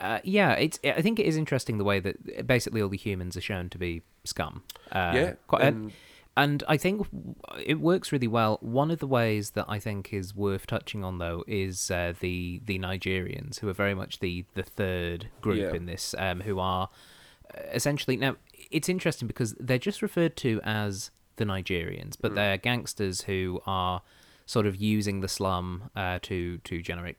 [0.00, 0.78] uh, yeah, it's.
[0.84, 3.78] I think it is interesting the way that basically all the humans are shown to
[3.78, 4.62] be scum.
[4.92, 5.92] Uh, yeah, quite, and-
[6.42, 7.06] and I think
[7.64, 8.58] it works really well.
[8.60, 12.60] One of the ways that I think is worth touching on, though, is uh, the
[12.64, 15.74] the Nigerians, who are very much the the third group Yeah.
[15.74, 16.88] in this, um, who are
[17.54, 18.36] uh, essentially now.
[18.70, 24.02] It's interesting because they're just referred to as the Nigerians, but they're gangsters who are
[24.46, 27.16] sort of using the slum uh, to to generate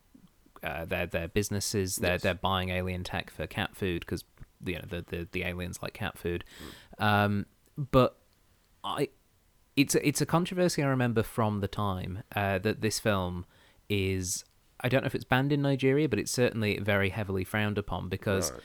[0.63, 1.95] uh, their their businesses.
[1.97, 2.21] They're Yes.
[2.21, 4.23] they're buying alien tech for cat food because
[4.65, 6.43] you know the, the the aliens like cat food.
[6.99, 7.45] Um,
[7.77, 8.17] but
[8.83, 9.09] I,
[9.75, 13.45] it's a, it's a controversy I remember from the time uh, that this film
[13.89, 14.43] is.
[14.83, 18.09] I don't know if it's banned in Nigeria, but it's certainly very heavily frowned upon
[18.09, 18.61] because Right.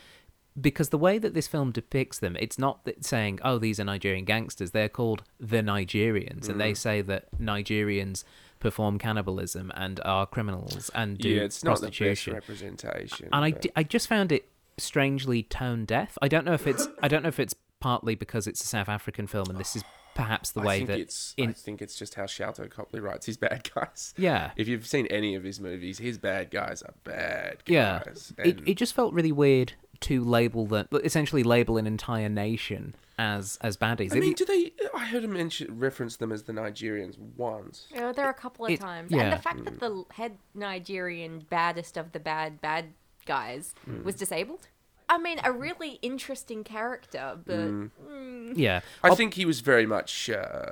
[0.59, 3.83] because the way that this film depicts them, it's not that saying, "Oh, these are
[3.83, 6.77] Nigerian gangsters." They're called the Nigerians, and they Mm.
[6.77, 8.23] say that Nigerians
[8.59, 12.33] perform cannibalism and are criminals and do yeah, it's not the best prostitution.
[12.33, 13.29] representation.
[13.31, 14.49] and I, but- di- I just found it
[14.79, 16.17] strangely tone deaf.
[16.23, 18.89] I don't know if it's I don't know if it's partly because it's a South
[18.89, 19.83] African film and this is
[20.17, 22.99] perhaps the I way think that it's in I think it's just how Sharlto Copley
[22.99, 24.13] writes his bad guys.
[24.17, 28.33] yeah If you've seen any of his movies, his bad guys are bad yeah guys.
[28.37, 32.95] it And it just felt really weird to label that essentially label an entire nation
[33.17, 34.15] as as baddies.
[34.15, 34.71] I mean, do they?
[34.93, 37.87] I heard him mention reference them as the Nigerians once.
[37.91, 39.09] Yeah, there are a couple of It- times.
[39.11, 39.21] yeah.
[39.23, 42.93] And the fact that the head Nigerian baddest of the bad bad
[43.25, 44.03] guys Hmm.
[44.03, 44.67] was disabled.
[45.09, 48.51] I mean, a really interesting character, but Hmm.
[48.55, 50.29] yeah, I Oh, think he was very much.
[50.29, 50.65] Uh,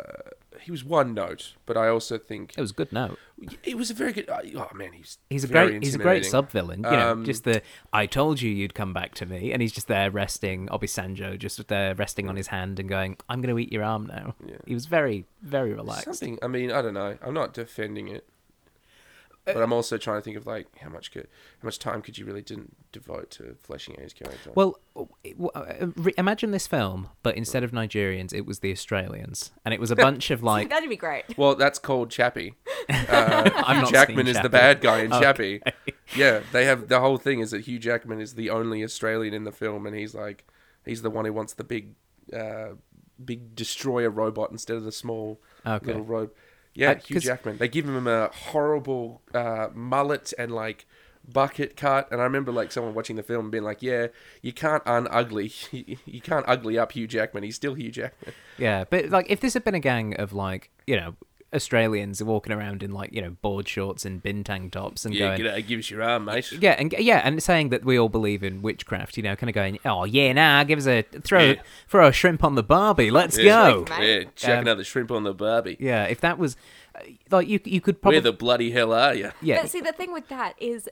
[0.62, 3.17] he was one note, but I also think it was a good note.
[3.63, 4.30] it was a very good.
[4.30, 6.80] Oh man, he's He's a great he's a great sub villain.
[6.84, 7.62] You know, Um, just the
[7.93, 10.67] I told you you'd come back to me, and he's just there resting.
[10.67, 14.08] Obesandjo just there resting on his hand and going, "I'm going to eat your arm
[14.08, 14.56] now." Yeah.
[14.65, 16.06] He was very very relaxed.
[16.06, 16.39] Something.
[16.41, 17.17] I mean, I don't know.
[17.21, 18.28] I'm not defending it,
[19.45, 21.27] but I'm also trying to think of like how much could
[21.62, 24.51] how much time could you really didn't devote to fleshing out his character.
[24.55, 24.79] Well,
[25.23, 29.51] it- w- uh, re- imagine this film, but instead of Nigerians, it was the Australians,
[29.63, 31.25] and it was a bunch of like that'd be great.
[31.38, 32.55] Well, that's called Chappie.
[32.88, 35.19] Uh, I've Hugh not Jackman seen is the bad guy in Okay.
[35.23, 35.62] Chappie.
[36.15, 39.43] Yeah, they have the whole thing is that Hugh Jackman is the only Australian in
[39.43, 40.45] the film, and he's like,
[40.86, 41.95] he's the one who wants the big,
[42.31, 42.73] uh,
[43.23, 45.88] big destroyer robot instead of the small Okay.
[45.88, 46.36] little robot.
[46.76, 47.58] Yeah, Hugh Jackman.
[47.58, 50.86] They give him a horrible uh, mullet and like
[51.28, 54.08] bucket cut, and I remember like someone watching the film being like, "Yeah,
[54.42, 57.44] you can't unugly, you can't ugly up Hugh Jackman.
[57.44, 60.70] He's still Hugh Jackman." Yeah, but like if this had been a gang of like
[60.86, 61.16] you know
[61.56, 65.38] Australians walking around in like you know board shorts and bin tank tops and Yeah,
[65.38, 65.41] going.
[65.41, 66.52] g'day, give us your arm, mate.
[66.52, 69.54] Yeah, and yeah, and saying that we all believe in witchcraft, you know, kind of
[69.56, 71.62] going, oh yeah, nah, give us a throw, Yeah.
[71.88, 73.72] throw a shrimp on the Barbie, let's Yeah.
[73.72, 73.86] go.
[73.89, 74.18] Mate.
[74.24, 75.78] Yeah, chuck Um, another shrimp on the Barbie.
[75.80, 76.58] Yeah, if that was
[76.96, 77.00] uh,
[77.32, 79.32] like you, you could probably Where the bloody hell are you?
[79.41, 80.88] yeah, But see, the thing with that is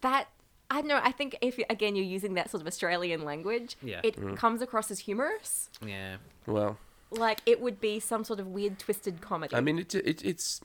[0.00, 0.28] that
[0.70, 1.00] I don't know.
[1.02, 4.00] I think if again you're using that sort of Australian language, Yeah.
[4.04, 4.34] it Mm-hmm.
[4.34, 5.70] comes across as humorous.
[5.84, 6.16] yeah.
[6.46, 6.76] Well,
[7.10, 9.54] Like it would be some sort of weird, twisted comedy.
[9.56, 10.60] I mean, it, it, it's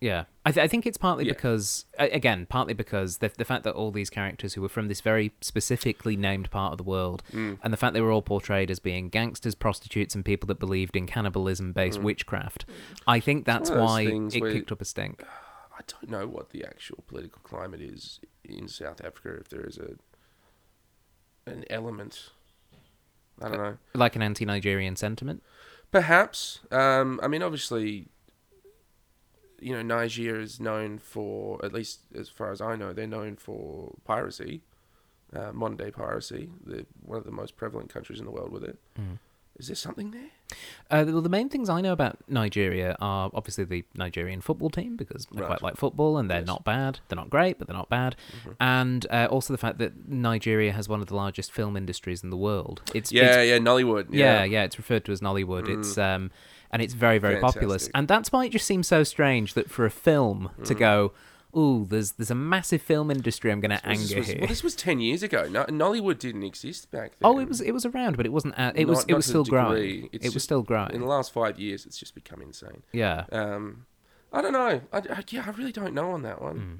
[0.00, 1.32] Yeah, I, th- I think it's partly Yeah.
[1.34, 5.00] because, again, partly because the, the fact that all these characters who were from this
[5.00, 7.58] very specifically named part of the world, Mm.
[7.62, 10.96] and the fact they were all portrayed as being gangsters, prostitutes, and people that believed
[10.96, 12.64] in cannibalism-based witchcraft,
[13.06, 13.76] I think that's Mm.
[13.80, 15.22] one of those why it where- kicked up a stink.
[15.76, 19.36] I don't know what the actual political climate is in South Africa.
[19.40, 19.96] If there is a
[21.46, 22.30] an element,
[23.42, 23.76] I don't know.
[23.94, 25.42] Like an anti-Nigerian sentiment.
[25.94, 26.58] Perhaps.
[26.72, 28.08] Um, I mean, obviously,
[29.60, 33.36] you know, Niger is known for, at least as far as I know, they're known
[33.36, 34.62] for piracy,
[35.32, 36.50] uh, modern day piracy.
[36.66, 38.76] They're one of the most prevalent countries in the world with it.
[39.56, 40.30] Is there something there?
[40.90, 44.96] Uh, well, the main things I know about Nigeria are obviously the Nigerian football team
[44.96, 45.46] because I Right.
[45.46, 46.46] quite like football and they're Yes.
[46.48, 46.98] not bad.
[47.08, 48.16] They're not great, but they're not bad.
[48.40, 48.50] Mm-hmm.
[48.60, 52.30] And uh, also the fact that Nigeria has one of the largest film industries in
[52.30, 52.82] the world.
[52.94, 54.08] It's Yeah, it's yeah, Nollywood.
[54.10, 55.68] yeah, Yeah, yeah, it's referred to as Nollywood.
[55.68, 56.30] It's um,
[56.72, 57.88] and it's very, very populous.
[57.94, 61.12] And that's why it just seems so strange that for a film to go,
[61.56, 64.38] ooh, there's there's a massive film industry I'm going to Well, this anger was, here.
[64.40, 65.48] well, this was ten years ago.
[65.48, 67.30] No, Nollywood didn't exist back then.
[67.30, 68.58] oh, it was it was around, but it wasn't.
[68.58, 70.08] Uh, it was it was still growing.
[70.12, 72.82] It's It was just- still In the last five years, it's just become insane.
[72.92, 73.24] Yeah.
[73.32, 73.86] Um,
[74.32, 74.80] I don't know.
[74.92, 76.56] I, I- yeah, I really don't know on that one.
[76.56, 76.74] Hmm.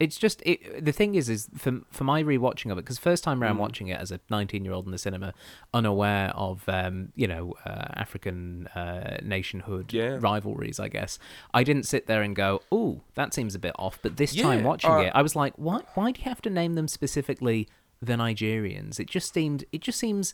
[0.00, 0.82] It's just it.
[0.84, 3.58] The thing is, is for for my rewatching of it because first time Mm.
[3.58, 5.34] watching it as a 19 year old in the cinema,
[5.74, 10.16] unaware of um, you know uh, African uh, nationhood Yeah.
[10.18, 11.18] rivalries, I guess
[11.52, 14.64] I didn't sit there and go, "Oh, that seems a bit off." But this time
[14.64, 15.82] watching uh, it, I was like, "Why?
[15.94, 17.68] Why do you have to name them specifically
[18.00, 19.64] the Nigerians?" It just seemed.
[19.70, 20.32] It just seems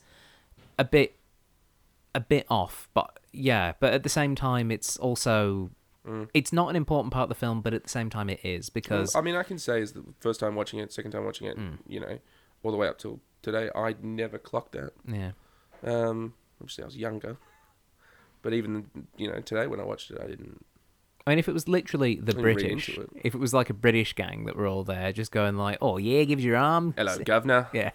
[0.79, 1.16] a bit
[2.14, 2.88] a bit off.
[2.94, 5.70] But yeah, but at the same time, it's also.
[6.34, 8.70] It's not an important part of the film, but at the same time, it is
[8.70, 11.46] because I mean, I can say is the first time watching it, second time watching
[11.48, 11.78] it, Mm.
[11.88, 12.18] you know,
[12.62, 14.92] all the way up till today, I never clocked that.
[15.06, 15.32] yeah,
[15.82, 17.36] Um, obviously, I was younger,
[18.42, 20.64] But even you know today when I watched it, I didn't.
[21.26, 23.10] I mean, if it was literally the Didn't read British, into it.
[23.24, 25.96] if it was like a British gang that were all there, just going like, "Oh
[25.96, 27.68] yeah, give gives your arm." Hello, governor.
[27.74, 27.90] Yeah,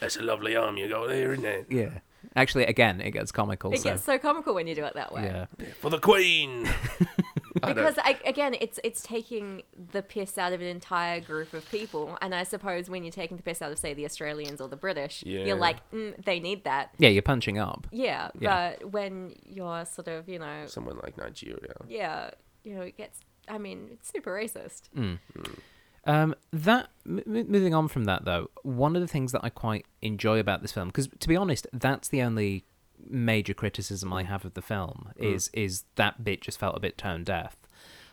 [0.00, 1.66] That's a lovely arm you got there, isn't it?
[1.70, 1.98] yeah.
[2.34, 3.72] Actually, again, it gets comical.
[3.72, 5.22] It so gets so comical when you do it that way.
[5.22, 5.46] yeah,
[5.80, 6.68] For the Queen.
[7.66, 11.52] I don't- Because I, again, it's it's taking the piss out of an entire group
[11.52, 14.60] of people, and I suppose when you're taking the piss out of, say, the Australians
[14.60, 15.44] or the British, Yeah.
[15.44, 16.94] you're like, mm, they need that.
[16.98, 17.86] yeah, you're punching up.
[17.90, 18.74] Yeah, Yeah.
[18.78, 21.74] but when you're sort of, you know, someone like Nigeria.
[21.88, 22.30] yeah,
[22.64, 23.20] you know, it gets.
[23.48, 24.88] I mean, it's super racist.
[26.08, 29.48] Um, that m- m- moving on from that though, one of the things that I
[29.50, 32.64] quite enjoy about this film, because to be honest, that's the only
[33.10, 35.34] major criticism I have of the film mm.
[35.34, 37.56] is is that bit just felt a bit tone deaf.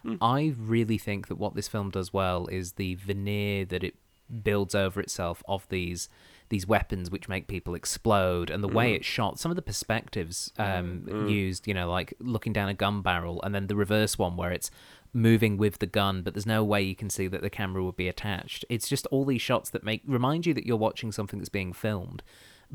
[0.05, 0.17] Mm.
[0.21, 3.95] I really think that what this film does well is the veneer that it
[4.43, 6.09] builds over itself of these
[6.49, 8.95] these weapons which make people explode and the way mm.
[8.97, 9.39] it's shot.
[9.39, 13.53] Some of the perspectives um, used you know like looking down a gun barrel and
[13.53, 14.69] then the reverse one where it's
[15.15, 17.95] moving with the gun but there's no way you can see that the camera would
[17.95, 18.65] be attached.
[18.69, 21.73] It's just all these shots that make remind you that you're watching something that's being
[21.73, 22.23] filmed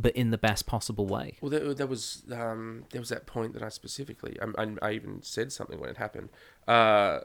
[0.00, 3.52] but in the best possible way Well, there, there was um, there was that point
[3.54, 6.28] that I specifically, I, I, I even said something when it happened.
[6.66, 7.20] Uh,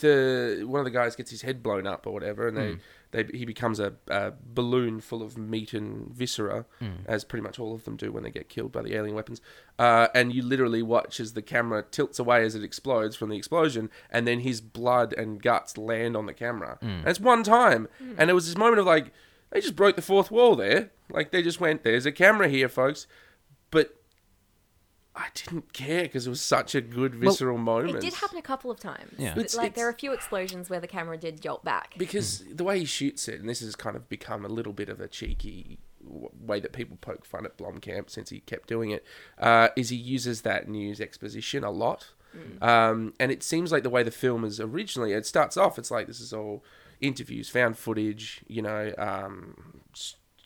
[0.00, 2.76] the one of the guys gets his head blown up or whatever, and they,
[3.10, 6.64] they he becomes a, a balloon full of meat and viscera,
[7.06, 9.42] as pretty much all of them do when they get killed by the alien weapons.
[9.78, 13.36] Uh, and you literally watch as the camera tilts away as it explodes from the
[13.36, 16.78] explosion, and then his blood and guts land on the camera.
[16.80, 19.12] And it's one time, and it was this moment of like
[19.52, 20.90] they just broke the fourth wall there.
[21.10, 23.06] Like they just went, "There's a camera here, folks,"
[23.70, 23.96] but.
[25.14, 27.96] I didn't care because it was such a good visceral moment.
[27.96, 29.12] It did happen a couple of times.
[29.18, 29.32] Yeah.
[29.32, 31.94] It's- like it's- there are a few explosions where the camera did jolt back.
[31.98, 34.88] because the way he shoots it, and this has kind of become a little bit
[34.88, 39.04] of a cheeky way that people poke fun at Blomkamp since he kept doing it,
[39.38, 42.12] uh, is he uses that news exposition a lot.
[42.62, 45.90] Um, and it seems like the way the film is originally, it starts off, it's
[45.90, 46.64] like this is all
[47.02, 49.82] interviews, found footage, you know, um,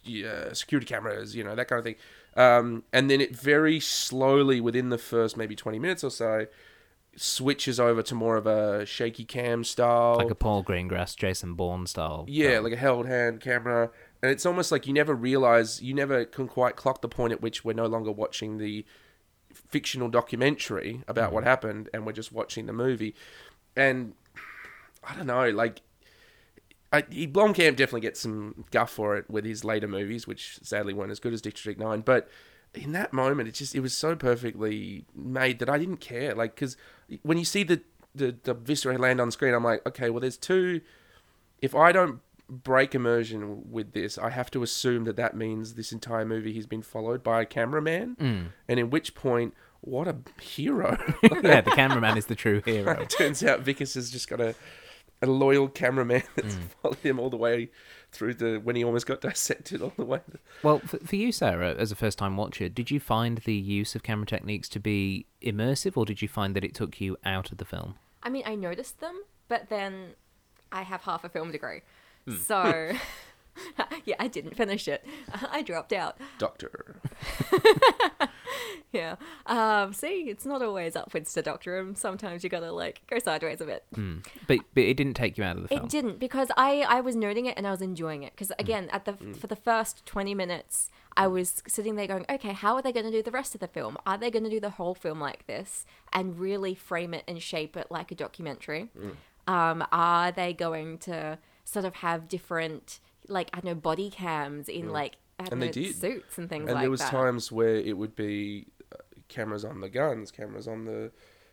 [0.02, 1.96] yeah, security cameras, you know, that kind of thing.
[2.36, 6.46] Um, and then it very slowly, within the first maybe 20 minutes or so,
[7.14, 10.16] switches over to more of a shaky cam style.
[10.16, 13.90] like a paul greengrass jason bourne style Yeah, like a held hand camera.
[14.22, 17.40] And it's almost like you never realize, you never can quite clock the point at
[17.40, 18.84] which we're no longer watching the
[19.54, 23.14] fictional documentary about what happened and we're just watching the movie.
[23.74, 24.12] And
[25.02, 25.80] I don't know, like,
[26.96, 30.94] I, he, Blomkamp definitely gets some guff for it with his later movies, which sadly
[30.94, 32.00] weren't as good as District 9.
[32.00, 32.28] But
[32.74, 36.34] in that moment, it just, it was so perfectly made that I didn't care.
[36.34, 36.76] Like, because
[37.22, 37.82] when you see the,
[38.14, 40.80] the, the viscera land on screen, I'm like, okay, well, there's two
[41.62, 45.92] if I don't break immersion with this, I have to assume that that means this
[45.92, 48.46] entire movie he's been followed by a cameraman, mm.
[48.68, 50.98] and in which point, what a hero!
[51.22, 54.54] yeah the cameraman is the true hero it turns out Wikus has just got a
[55.22, 56.68] a loyal cameraman that's Mm.
[56.82, 57.70] followed him all the way
[58.12, 60.20] through the when he almost got dissected all the way.
[60.62, 63.94] Well, for, for you, Sarah, as a first time watcher, did you find the use
[63.94, 67.50] of camera techniques to be immersive, or did you find that it took you out
[67.52, 67.94] of the film?
[68.22, 70.10] I mean, I noticed them, but then
[70.72, 71.80] I have half a film degree.
[72.26, 72.36] Hmm.
[72.36, 72.92] So,
[74.04, 75.04] yeah, I didn't finish it.
[75.50, 76.16] I dropped out.
[76.38, 76.96] Doctor,
[78.92, 79.16] Yeah.
[79.46, 81.96] Um, see, it's not always upwards to doctorum.
[81.96, 83.84] Sometimes you gotta, like, go sideways a bit.
[84.46, 85.84] But but it didn't take you out of the film.
[85.84, 88.88] It didn't because I I was noting it and I was enjoying it because again
[88.92, 92.82] at the for the first 20 minutes I was sitting there going okay how are
[92.82, 94.70] they going to do the rest of the film are they going to do the
[94.70, 98.90] whole film like this and really frame it and shape it like a documentary
[99.46, 104.68] um are they going to sort of have different like I don't know body cams
[104.68, 105.94] in like I don't And they know, did.
[105.96, 108.96] suits and things and like there was that times where it would be uh,
[109.28, 111.12] cameras on the guns, cameras on the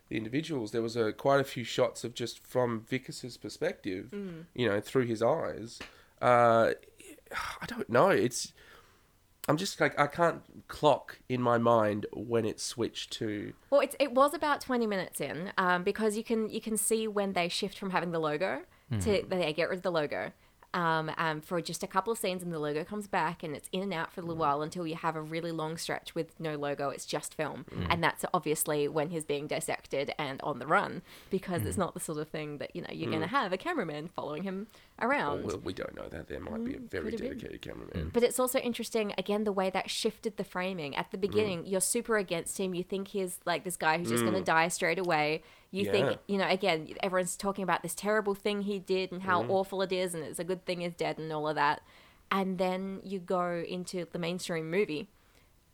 [0.10, 0.72] the individuals.
[0.72, 4.46] There was a quite a few shots of just from Wikus's perspective, Mm.
[4.54, 5.80] you know, through his eyes.
[6.22, 6.72] Uh,
[7.62, 8.10] I don't know.
[8.10, 8.54] It's
[9.50, 13.96] I'm just like I can't clock in my mind when it switched to Well, it's,
[14.00, 17.50] it was about twenty minutes in, um, because you can you can see when they
[17.50, 18.62] shift from having the logo
[19.02, 20.32] to they get rid of the logo.
[20.74, 23.70] Um, um, for just a couple of scenes, and the logo comes back, and it's
[23.72, 26.40] in and out for a little while until you have a really long stretch with
[26.40, 26.90] no logo.
[26.90, 31.64] It's just film, and that's obviously when he's being dissected and on the run because
[31.66, 34.08] it's not the sort of thing that you know you're going to have a cameraman
[34.08, 34.66] following him
[35.00, 35.44] around.
[35.44, 37.30] well, we don't know that there might be a very could have been.
[37.38, 38.10] dedicated cameraman.
[38.14, 40.96] But it's also interesting, again, the way that shifted the framing.
[40.96, 41.22] At the Mm.
[41.22, 42.74] beginning, you're super against him.
[42.74, 45.44] You think he's like this guy who's just going to die straight away.
[45.74, 45.86] You Mm.
[45.86, 45.92] Yeah.
[45.92, 49.26] think, you know, again, everyone's talking about this terrible thing he did and Mm.
[49.26, 51.82] how awful it is, and it's a good thing he's dead and all of that.
[52.30, 55.10] And then you go into the mainstream movie,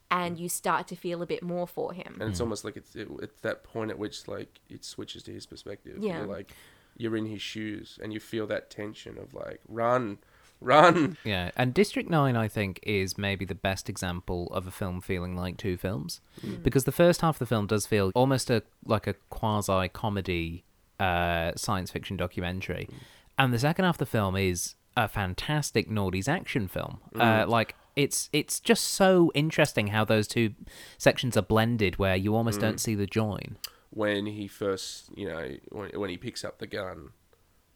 [0.09, 2.17] and you start to feel a bit more for him.
[2.19, 5.31] and it's almost like it's it, it's that point at which like it switches to
[5.33, 5.97] his perspective.
[5.99, 6.19] Yeah.
[6.19, 6.53] You're like
[6.97, 10.17] you're in his shoes and you feel that tension of like run,
[10.61, 11.17] run.
[11.23, 15.35] Yeah, and District 9, I think, is maybe the best example of a film feeling
[15.35, 16.21] like two films.
[16.63, 20.63] Because the first half of the film does feel almost a like a quasi comedy
[20.99, 22.89] uh, science fiction documentary.
[23.37, 26.99] And the second half of the film is a fantastic Nordies action film.
[27.17, 30.53] Uh, like, it's it's just so interesting how those two
[30.97, 33.57] sections are blended where you almost don't see the join.
[33.91, 37.09] when he first, you know, when, when he picks up the gun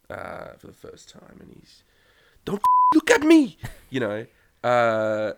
[0.08, 1.82] uh, for the first time, and he's,
[2.44, 2.62] "Don't
[2.94, 3.58] look at me,"
[3.90, 4.26] you know,
[4.62, 5.32] uh,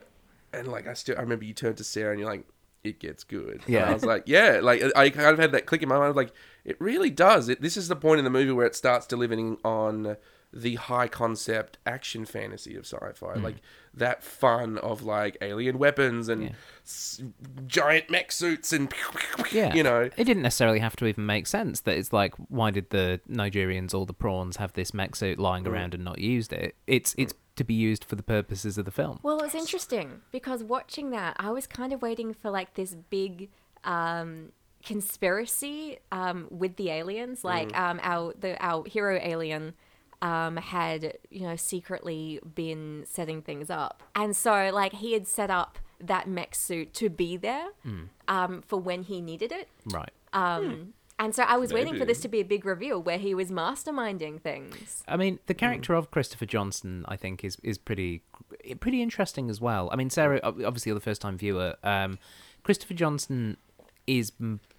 [0.53, 2.47] and like I still, I remember you turned to Sarah and you're like,
[2.85, 3.91] "It gets good." And Yeah.
[3.91, 6.33] I was like, "Yeah," like I kind of had that click in my mind, like
[6.65, 7.49] it really does.
[7.49, 10.17] It, this is the point in the movie where it starts delivering on
[10.53, 13.57] the high concept action fantasy of sci-fi, like
[13.93, 16.51] that fun of like alien weapons and Yeah.
[16.85, 17.23] s-
[17.67, 18.93] giant mech suits and
[19.53, 19.75] Yeah.
[19.75, 20.03] you know.
[20.17, 23.93] It didn't necessarily have to even make sense that it's like, why did the Nigerians
[23.93, 26.75] or the prawns have this mech suit lying around and not used it?
[26.87, 29.19] It's it's to be used for the purposes of the film.
[29.23, 33.51] Well, it's interesting because watching that, I was kind of waiting for like this big
[33.85, 34.53] um,
[34.85, 37.45] conspiracy um, with the aliens.
[37.45, 39.75] Like um, our the our hero alien
[40.23, 45.51] um, had you know secretly been setting things up, and so like he had set
[45.51, 47.69] up that mech suit to be there
[48.29, 49.69] um, for when he needed it.
[49.87, 50.11] Right.
[50.33, 53.35] Um, And so I was waiting for this to be a big reveal where he
[53.35, 55.03] was masterminding things.
[55.09, 58.23] I mean, the character of Christopher Johnson, I think, is is pretty
[58.81, 59.89] pretty interesting as well.
[59.91, 61.77] I mean, Sarah, obviously, you're the first time viewer.
[61.83, 62.19] Um,
[62.65, 63.57] Christopher Johnson
[64.07, 64.33] is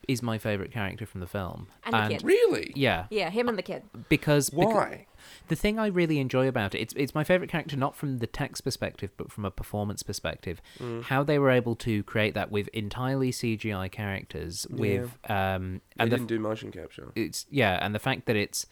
[0.08, 2.24] is my favorite character from the film, And the kid.
[2.24, 2.72] Really?
[2.76, 3.82] yeah, Yeah, him and the kid.
[4.08, 5.06] because becau- Why?
[5.48, 8.28] The thing I really enjoy about it, it's it's my favorite character not from the
[8.28, 10.62] text perspective, but from a performance perspective.
[10.80, 11.04] Mm.
[11.04, 16.18] How they were able to create that with entirely CGI characters, with um, and the,
[16.18, 17.12] didn't do motion capture.
[17.16, 18.66] it's yeah, and the fact that it's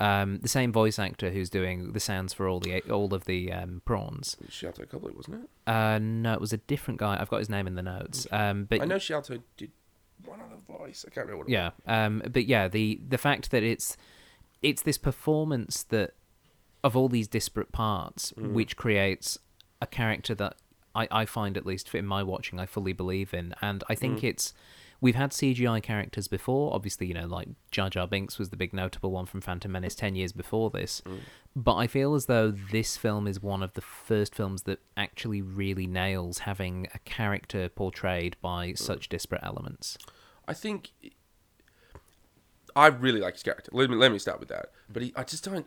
[0.00, 3.52] um, the same voice actor who's doing the sounds for all the all of the
[3.52, 4.36] um, prawns.
[4.48, 5.70] Sharlto Copley, wasn't it?
[5.70, 7.16] Uh, no, it was a different guy.
[7.20, 8.26] I've got his name in the notes.
[8.30, 9.72] Um, but I know Sharlto did
[10.24, 11.04] one other voice.
[11.06, 13.96] I can't remember what it yeah, um, but yeah, the the fact that it's
[14.62, 16.14] it's this performance that
[16.84, 18.52] of all these disparate parts, mm.
[18.52, 19.38] which creates
[19.80, 20.56] a character that
[20.94, 24.20] I, I find at least in my watching I fully believe in, and I think
[24.20, 24.24] mm.
[24.24, 24.54] it's
[25.00, 26.74] we've had CGI characters before.
[26.74, 29.94] Obviously, you know, like Jar Jar Binks was the big notable one from Phantom Menace
[29.94, 31.20] ten years before this, mm.
[31.54, 35.42] but I feel as though this film is one of the first films that actually
[35.42, 39.98] really nails having a character portrayed by such disparate elements.
[40.46, 40.92] I think
[42.78, 43.70] I really like his character.
[43.72, 44.70] Let me let me start with that.
[44.88, 45.66] But he, I just don't.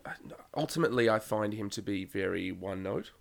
[0.55, 3.11] Ultimately, I find him to be very one note,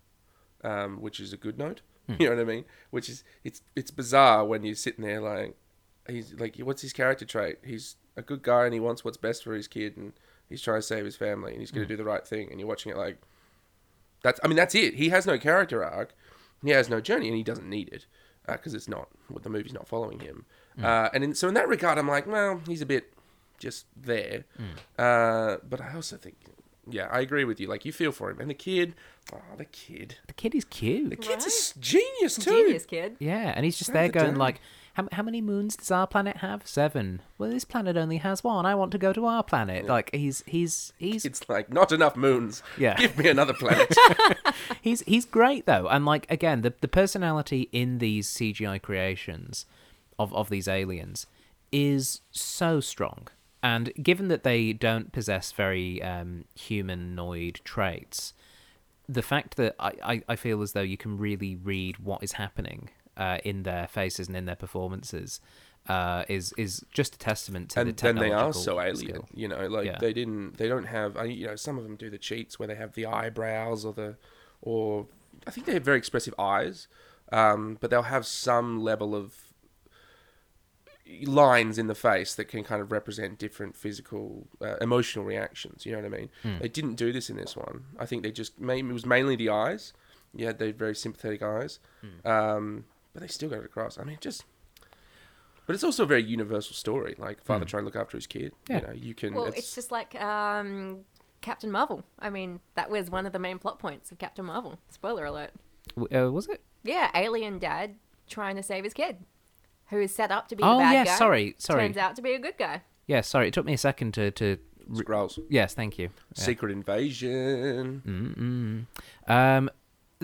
[0.63, 1.81] um, which is a good note.
[2.19, 2.65] You know what I mean?
[2.89, 5.55] Which is it's it's bizarre when you're sitting there like
[6.07, 7.59] he's like what's his character trait?
[7.63, 10.11] He's a good guy and he wants what's best for his kid and
[10.49, 12.59] he's trying to save his family and he's going to do the right thing and
[12.59, 13.17] you're watching it like
[14.23, 14.95] that's I mean that's it.
[14.95, 16.13] He has no character arc.
[16.63, 18.07] He has no journey and he doesn't need it
[18.47, 20.45] because it's not what the movie's not following him.
[20.81, 23.13] Uh, and in, so in that regard, I'm like, well, he's a bit
[23.61, 24.43] just there.
[24.97, 26.35] Uh, but I also think,
[26.89, 27.67] yeah, I agree with you.
[27.67, 28.95] Like you feel for him and the kid.
[29.33, 30.15] Oh, the kid.
[30.27, 31.11] The kid is cute.
[31.11, 32.51] The kid's a genius too.
[32.51, 33.15] Genius kid.
[33.19, 34.39] Yeah, and he's just Right there at the going time.
[34.39, 34.59] like,
[34.95, 36.67] how, how many moons does our planet have?
[36.67, 37.21] Seven.
[37.37, 38.65] Well, this planet only has one.
[38.65, 39.85] I want to go to our planet.
[39.85, 42.61] Like he's he's he's It's like not enough moons.
[42.77, 42.97] Yeah.
[42.97, 43.95] Give me another planet.
[44.81, 49.65] he's he's great though, and like again, the the personality in these CGI creations
[50.19, 51.25] of of these aliens
[51.71, 53.27] is so strong.
[53.63, 58.33] And given that they don't possess very um, humanoid traits,
[59.07, 62.33] the fact that I, I, I feel as though you can really read what is
[62.33, 65.41] happening uh, in their faces and in their performances
[65.87, 68.95] uh, is is just a testament to the and then they are so alien.
[68.95, 69.29] skill.
[69.33, 69.97] You know, like Yeah.
[69.99, 70.57] they didn't.
[70.57, 71.17] They don't have.
[71.27, 74.15] You know, some of them do the cheats where they have the eyebrows or the,
[74.61, 75.07] or
[75.47, 76.87] I think they have very expressive eyes,
[77.31, 79.33] um, but they'll have some level of
[81.25, 85.91] lines in the face that can kind of represent different physical uh, emotional reactions you
[85.91, 86.57] know what i mean Hmm.
[86.59, 89.35] they didn't do this in this one i think they just made, it was mainly
[89.35, 89.93] the eyes
[90.33, 92.27] you had the very sympathetic eyes Hmm.
[92.27, 94.45] um, but they still got it across i mean just
[95.67, 98.51] but it's also a very universal story like father trying to look after his kid.
[98.69, 98.75] Yeah.
[98.81, 100.99] you know you can Well, it's, it's just like um,
[101.41, 102.03] Captain Marvel.
[102.19, 104.79] I mean, that was one of the main plot points of Captain Marvel.
[104.89, 105.51] Spoiler alert.
[105.97, 106.61] Uh, was it?
[106.83, 107.95] Yeah, alien dad
[108.29, 109.17] trying to save his kid,
[109.91, 111.15] who is set up to be Oh, the bad yes, guy.
[111.17, 111.81] sorry, sorry.
[111.83, 112.81] Turns out to be a good guy.
[113.07, 113.49] Yeah, sorry.
[113.49, 114.57] It took me a second to to.
[114.91, 115.39] Skrulls.
[115.49, 116.09] Yes, thank you.
[116.35, 116.43] Yeah.
[116.43, 119.31] secret invasion Mm-mm.
[119.31, 119.69] Um,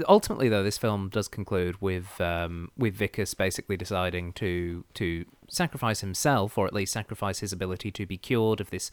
[0.07, 6.01] ultimately, though, this film does conclude with um, with Wikus basically deciding to to sacrifice
[6.01, 8.91] himself, or at least sacrifice his ability to be cured of this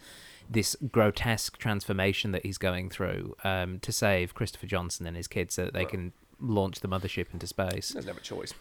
[0.49, 5.55] this grotesque transformation that he's going through, um, to save Christopher Johnson and his kids
[5.55, 7.91] so that they can launch the mothership into space.
[7.91, 8.53] Doesn't have a choice.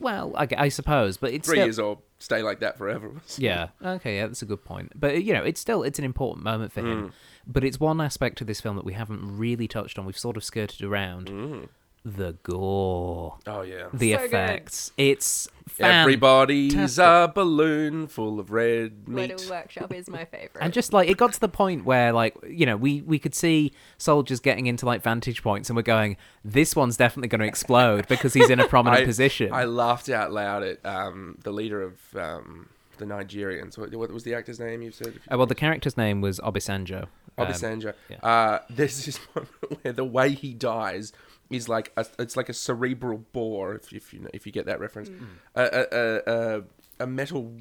[0.00, 3.10] Well, I, I suppose, but it's Three still, years or stay like that forever.
[3.36, 3.68] Yeah.
[3.84, 4.16] Okay.
[4.16, 4.92] Yeah, that's a good point.
[4.94, 6.92] But you know, it's still it's an important moment for Mm.
[6.92, 7.12] him.
[7.46, 10.04] But it's one aspect of this film that we haven't really touched on.
[10.06, 11.68] We've sort of skirted around Mm.
[12.04, 13.88] The gore, Oh yeah.
[13.92, 14.26] the So good.
[14.26, 14.92] effects.
[14.96, 17.04] It's fan- Everybody's fantastic.
[17.04, 19.30] a balloon full of red meat.
[19.32, 20.58] Weta Workshop is my favorite.
[20.62, 23.34] And just like it got to the point where like you know we we could
[23.34, 27.46] see soldiers getting into like vantage points and we're going this one's definitely going to
[27.46, 29.52] explode because he's in a prominent I- position.
[29.52, 32.68] I laughed out loud at um, the leader of um,
[32.98, 33.78] the Nigerians.
[33.78, 34.82] What, what was the actor's name?
[34.82, 35.20] You said.
[35.30, 37.06] Uh, well, the character's name was Obesandjo.
[37.38, 38.16] Um, yeah.
[38.22, 41.12] Uh, there's this moment where the way he dies
[41.50, 43.74] is like a, it's like a cerebral bore.
[43.76, 45.10] If, if you know, if you get that reference,
[45.54, 46.62] a, a, a, a,
[47.00, 47.54] a metal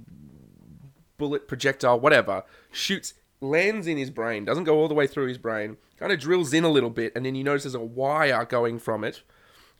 [1.17, 5.37] bullet projectile, whatever, shoots, lands in his brain, doesn't go all the way through his
[5.37, 8.45] brain, kind of drills in a little bit, and then you notice there's a wire
[8.45, 9.21] going from it,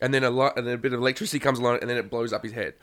[0.02, 2.10] and then a lot, and then a bit of electricity comes along, and then it
[2.10, 2.76] blows up his head.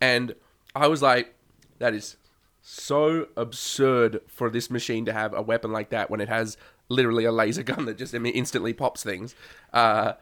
[0.00, 0.34] And
[0.74, 1.34] I was like,
[1.78, 2.16] that is
[2.60, 6.56] so absurd for this machine to have a weapon like that when it has
[6.88, 9.34] literally a laser gun that just instantly pops things.
[9.72, 10.14] Uh,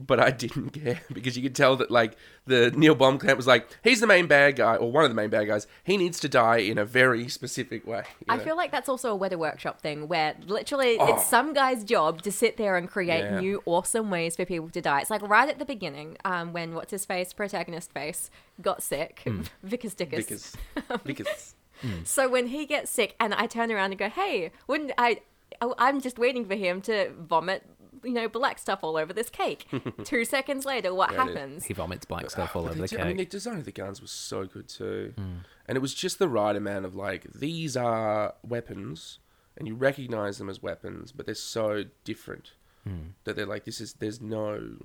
[0.00, 2.16] but I didn't care because you could tell that like
[2.46, 5.28] the Neil Blomkamp was like, he's the main bad guy or one of the main
[5.30, 5.66] bad guys.
[5.84, 8.04] He needs to die in a very specific way.
[8.28, 8.44] I know?
[8.44, 11.14] feel like that's also a Weta Workshop thing where literally Oh.
[11.14, 13.40] it's some guy's job to sit there and create Yeah.
[13.40, 15.00] new awesome ways for people to die.
[15.00, 18.30] It's like right at the beginning, um, when what's his face, protagonist face,
[18.62, 19.46] got sick, mm.
[19.66, 20.16] Wikus Dickus.
[20.16, 20.56] because
[21.04, 22.06] because um, mm.
[22.06, 25.20] So when he gets sick, and I turn around and go, "Hey, wouldn't I?
[25.62, 27.64] I- I'm just waiting for him to vomit,
[28.04, 29.66] you know, black stuff all over this cake."
[30.04, 31.64] Two seconds later, what Yeah, happens?
[31.66, 33.58] he vomits black stuff uh, all But over they the did- I mean, the design
[33.58, 35.38] of the guns was so good too, mm.
[35.66, 39.18] and it was just the right amount of like these are weapons,
[39.56, 42.52] and you recognize them as weapons, but they're so different
[42.88, 43.10] mm.
[43.24, 44.76] that they're like this is there's no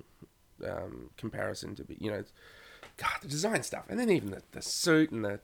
[0.66, 2.24] um, comparison to be you know,
[2.96, 5.40] God the design stuff, and then even the, the suit and the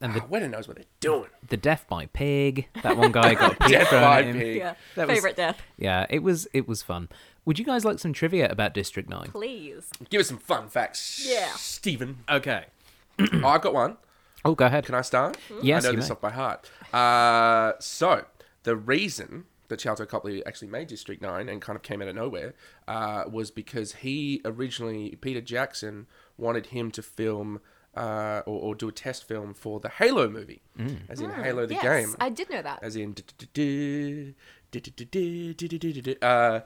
[0.00, 1.30] And and the- the Weta knows what they're doing.
[1.48, 2.68] The death by pig.
[2.82, 4.36] That one guy got pig Death by him.
[4.38, 4.56] pig.
[4.58, 7.08] Yeah, That was- favorite death, Yeah, it was it was fun.
[7.46, 9.28] Would you guys like some trivia about District Nine?
[9.30, 9.88] please.
[10.10, 11.52] Give us some fun facts, Yeah.
[11.56, 12.18] Stephen.
[12.28, 12.66] Okay.
[13.18, 13.96] oh, I've got one.
[14.44, 14.84] Oh, go ahead.
[14.84, 15.36] Can I start?
[15.62, 16.12] Yes, I know you this may.
[16.14, 16.70] off by heart.
[16.92, 18.24] Uh, so
[18.64, 22.14] the reason that Sharlto Copley actually made District Nine and kind of came out of
[22.14, 22.54] nowhere
[22.86, 27.60] uh, was because he originally Peter Jackson wanted him to film.
[27.96, 30.60] Uh, or, or do a test film for the Halo movie,
[31.08, 32.80] as in Halo the yes, game, I did know that.
[32.82, 33.16] as in
[36.20, 36.60] uh,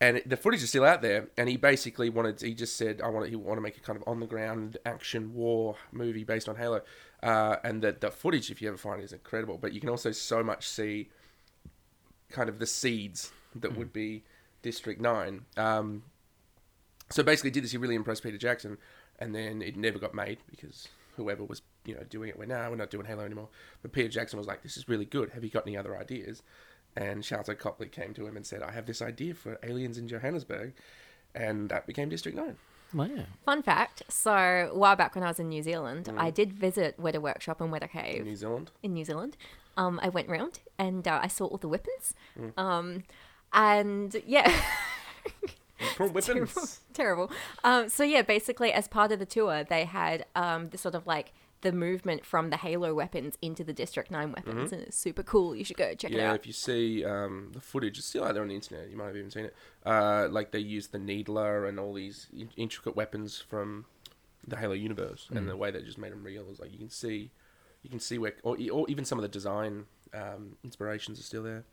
[0.00, 1.28] and the footage is still out there.
[1.36, 3.96] And he basically wanted, he just said, I want, he want to make a kind
[3.96, 6.82] of on the ground action war movie based on Halo.
[7.22, 9.58] Uh, and the the footage, if you ever find it, is incredible.
[9.58, 11.08] But you can also so much see
[12.30, 14.22] kind of the seeds that would be
[14.62, 15.46] District Nine.
[15.56, 16.04] Um,
[17.10, 17.72] so basically, did this.
[17.72, 18.78] He really impressed Peter Jackson,
[19.18, 22.68] and then it never got made because whoever was you know doing it went, nah,
[22.68, 23.48] we're not doing Halo anymore.
[23.82, 25.30] But Peter Jackson was like, this is really good.
[25.30, 26.42] Have you got any other ideas?
[26.96, 30.08] And Sharlto Copley came to him and said, I have this idea for aliens in
[30.08, 30.72] Johannesburg,
[31.34, 32.56] and that became District Nine.
[32.94, 33.08] Wow.
[33.44, 34.32] Fun fact: so
[34.72, 37.70] a while back when I was in New Zealand, I did visit Weta Workshop and
[37.70, 38.70] Weta in Cave New Zealand.
[38.82, 39.36] in New Zealand.
[39.76, 42.14] Um, I went round and uh, I saw all the weapons.
[42.56, 43.04] Um,
[43.52, 44.50] and yeah.
[45.96, 46.46] Prawn terrible.
[46.46, 46.80] weapons.
[46.92, 47.30] terrible.
[47.64, 51.06] Um, so yeah, basically, as part of the tour, they had um, the sort of
[51.06, 55.22] like the movement from the Halo weapons into the District Nine weapons, and it's super
[55.22, 55.56] cool.
[55.56, 56.22] You should go check it out.
[56.22, 58.88] Yeah, if you see um, the footage, it's still out there on the internet.
[58.90, 59.56] You might have even seen it.
[59.84, 63.86] Uh, like they use the needler and all these in- intricate weapons from
[64.46, 66.90] the Halo universe, and the way they just made them real is like you can
[66.90, 67.30] see,
[67.82, 71.42] you can see where, or, or even some of the design um, inspirations are still
[71.42, 71.64] there.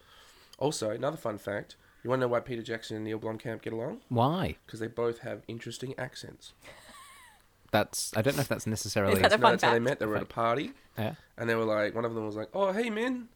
[0.57, 1.75] Also, another fun fact:
[2.05, 3.99] you want to know why Peter Jackson and Neil Blomkamp get along?
[4.09, 4.55] Why?
[4.65, 6.53] Because they both have interesting accents.
[7.71, 9.13] That's I don't know if that's necessarily.
[9.15, 9.83] Is that a No, fun that's how they fact?
[9.83, 9.99] met.
[9.99, 11.15] They were at a party, yeah.
[11.37, 13.27] and they were like, one of them was like, "Oh, hey, man,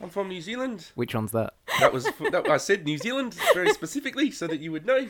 [0.00, 1.54] I'm from New Zealand." Which one's that?
[1.78, 5.06] That was that, I said New Zealand very specifically so that you would know.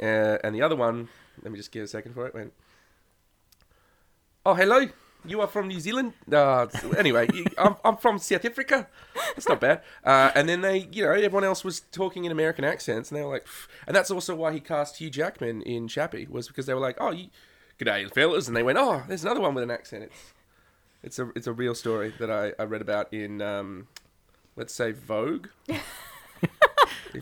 [0.00, 1.08] Uh, and the other one,
[1.42, 2.34] let me just get a second for it.
[2.34, 2.52] Went.
[4.44, 4.88] Oh hello,
[5.24, 6.12] you are from New Zealand.
[6.32, 6.66] Uh,
[6.96, 8.88] anyway, I'm I'm from South Africa.
[9.34, 9.82] That's not bad.
[10.04, 13.24] Uh, and then they, you know, everyone else was talking in American accents, and they
[13.24, 16.66] were like, "Pff." and that's also why he cast Hugh Jackman in Chappie was because
[16.66, 17.28] they were like, oh, you,
[17.78, 20.04] g'day fellas, and they went, oh, there's another one with an accent.
[20.04, 20.32] It's
[21.02, 23.88] it's a it's a real story that I, I read about in um,
[24.56, 25.48] let's say Vogue.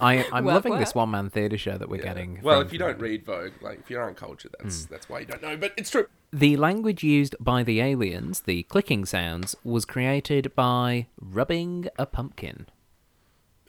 [0.00, 2.02] I, I'm Work, loving this one man theatre show that we're yeah.
[2.02, 2.40] getting.
[2.42, 5.26] Well, if you don't read Vogue, like if you aren't cultured, that's that's why you
[5.26, 5.56] don't know.
[5.56, 6.06] But it's true.
[6.32, 12.66] The language used by the aliens, the clicking sounds, was created by rubbing a pumpkin.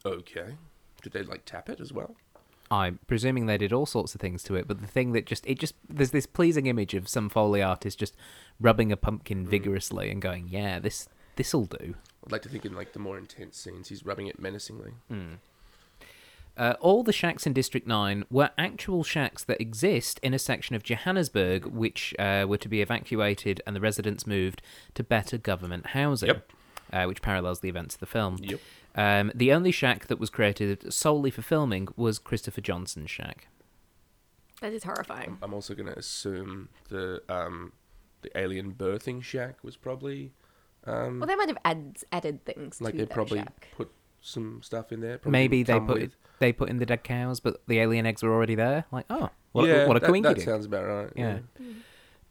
[0.06, 0.56] Okay.
[1.02, 2.16] Did they like tap it as well?
[2.72, 5.46] I'm presuming they did all sorts of things to it, but the thing that just
[5.48, 8.16] it just there's this pleasing image of some foley artist just
[8.60, 9.50] rubbing a pumpkin mm.
[9.50, 11.96] vigorously and going, "Yeah, this this'll do."
[12.26, 14.92] I'd like to think in like the more intense scenes, he's rubbing it menacingly.
[15.08, 15.36] Hmm.
[16.60, 20.76] Uh, all the shacks in District 9 were actual shacks that exist in a section
[20.76, 24.62] of Johannesburg which uh, were to be evacuated and the residents moved
[24.96, 26.52] to better government housing, Yep.
[26.92, 28.38] uh, which parallels the events of the film.
[28.42, 28.60] Yep.
[28.96, 33.48] Um, the only shack that was created solely for filming was Christopher Johnson's shack.
[34.60, 35.38] That is horrifying.
[35.42, 37.72] I'm also going to assume the um,
[38.22, 40.34] the alien birthing shack was probably
[40.86, 43.70] um, Well, they might have added added things like to they that probably shack.
[43.78, 43.90] put
[44.22, 45.18] some stuff in there.
[45.18, 48.24] Probably Maybe they put with- they put in the dead cows, but the alien eggs
[48.24, 48.86] were already there.
[48.92, 51.10] Like, oh, what, yeah, what a that, that sounds about right.
[51.16, 51.40] Yeah.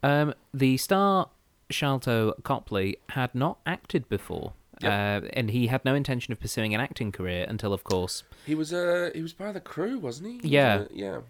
[0.02, 1.28] Um, the star
[1.70, 5.24] Sharlto Copley had not acted before, Yep.
[5.24, 8.54] uh, and he had no intention of pursuing an acting career until, of course, He
[8.54, 10.32] was uh he was part of the crew, wasn't he?
[10.34, 10.74] He was, Yeah.
[10.76, 11.20] uh,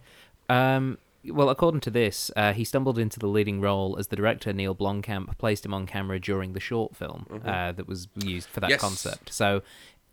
[0.49, 0.77] yeah.
[0.77, 4.53] Um, well, according to this, uh, he stumbled into the leading role as the director
[4.53, 8.61] Neil Blomkamp placed him on camera during the short film uh, that was used for
[8.61, 8.81] that Yes.
[8.81, 9.33] concept.
[9.33, 9.63] So,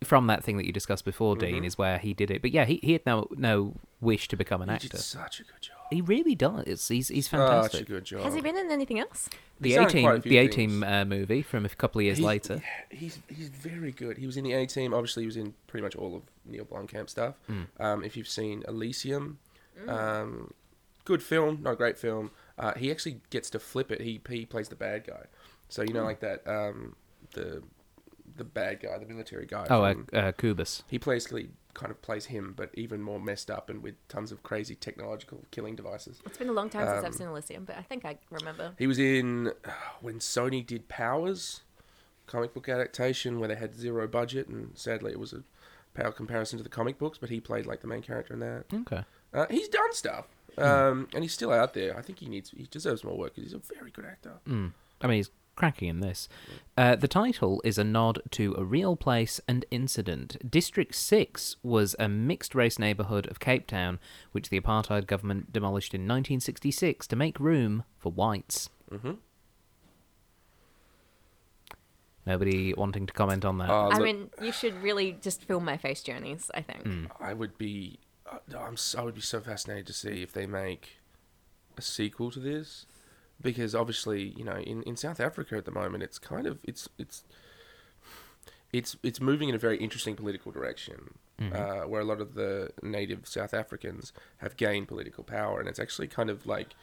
[0.04, 2.42] from that thing that you discussed before, Dean, is where he did it.
[2.42, 4.88] But yeah, he, he had no no wish to become an He actor.
[4.88, 5.76] did such a good job.
[5.90, 6.88] He really does.
[6.88, 7.72] He's he's fantastic.
[7.72, 7.86] Such a fantastic.
[7.86, 8.22] good job.
[8.22, 9.28] Has he been in anything else?
[9.60, 12.00] The He's A done quite a team, the A team uh, movie from a couple
[12.00, 12.62] of years He's- later.
[12.90, 14.18] He's he's very good.
[14.18, 14.92] He was in the A Team.
[14.92, 17.34] Obviously, he was in pretty much all of Neil Blomkamp stuff.
[17.80, 19.38] Um, if you've seen Elysium,
[19.88, 20.52] um,
[21.04, 22.30] good film, not a great film.
[22.58, 24.00] Uh, he actually gets to flip it.
[24.00, 25.24] He he plays the bad guy.
[25.68, 26.96] So you know, like that um,
[27.32, 27.62] the
[28.36, 29.66] the bad guy, the military guy.
[29.70, 30.82] Oh, uh, from- uh, Koobus.
[30.88, 34.42] he basically kind of plays him, but even more messed up and with tons of
[34.42, 36.20] crazy technological killing devices.
[36.24, 38.72] It's been a long time since Um, I've seen Elysium, but I think I remember.
[38.78, 39.70] He was in uh,
[40.00, 41.62] when Sony did Powers,
[42.26, 45.42] comic book adaptation where they had zero budget, and sadly it was a
[45.94, 47.18] pale comparison to the comic books.
[47.18, 48.64] But he played like the main character in that.
[48.72, 49.04] Okay.
[49.34, 50.26] Uh, he's done stuff,
[50.56, 51.94] um, and he's still out there.
[51.96, 54.32] I think he needs, he deserves more work because he's a very good actor.
[54.48, 54.72] Mm.
[55.02, 56.28] I mean, he's cracking in this.
[56.76, 60.36] Uh, the title is a nod to a real place and incident.
[60.48, 63.98] District 6 was a mixed race neighbourhood of Cape Town,
[64.32, 68.68] which the apartheid government demolished in 1966 to make room for whites.
[68.90, 69.12] hmm
[72.26, 73.70] Nobody wanting to comment on that.
[73.70, 76.50] Uh, I mean, you should really just film my face journeys.
[76.54, 76.82] I think.
[76.84, 77.06] Mm.
[77.20, 78.00] I would be,
[78.30, 80.96] uh, I'm, s- I would be so fascinated to see if they make
[81.78, 82.86] a sequel to this,
[83.40, 86.88] because obviously, you know, in, in South Africa at the moment, it's kind of it's
[86.98, 87.24] it's
[88.72, 91.14] it's it's moving in a very interesting political direction,
[91.52, 95.78] uh, where a lot of the native South Africans have gained political power, and it's
[95.78, 96.74] actually kind of like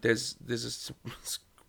[0.00, 0.94] there's there's a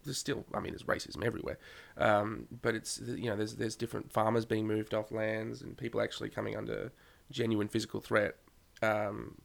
[0.06, 1.58] there's still I mean there's racism everywhere,
[1.98, 6.02] um, but it's you know there's there's different farmers being moved off lands and people
[6.02, 6.92] actually coming under
[7.32, 8.36] genuine physical threat
[8.82, 9.36] um,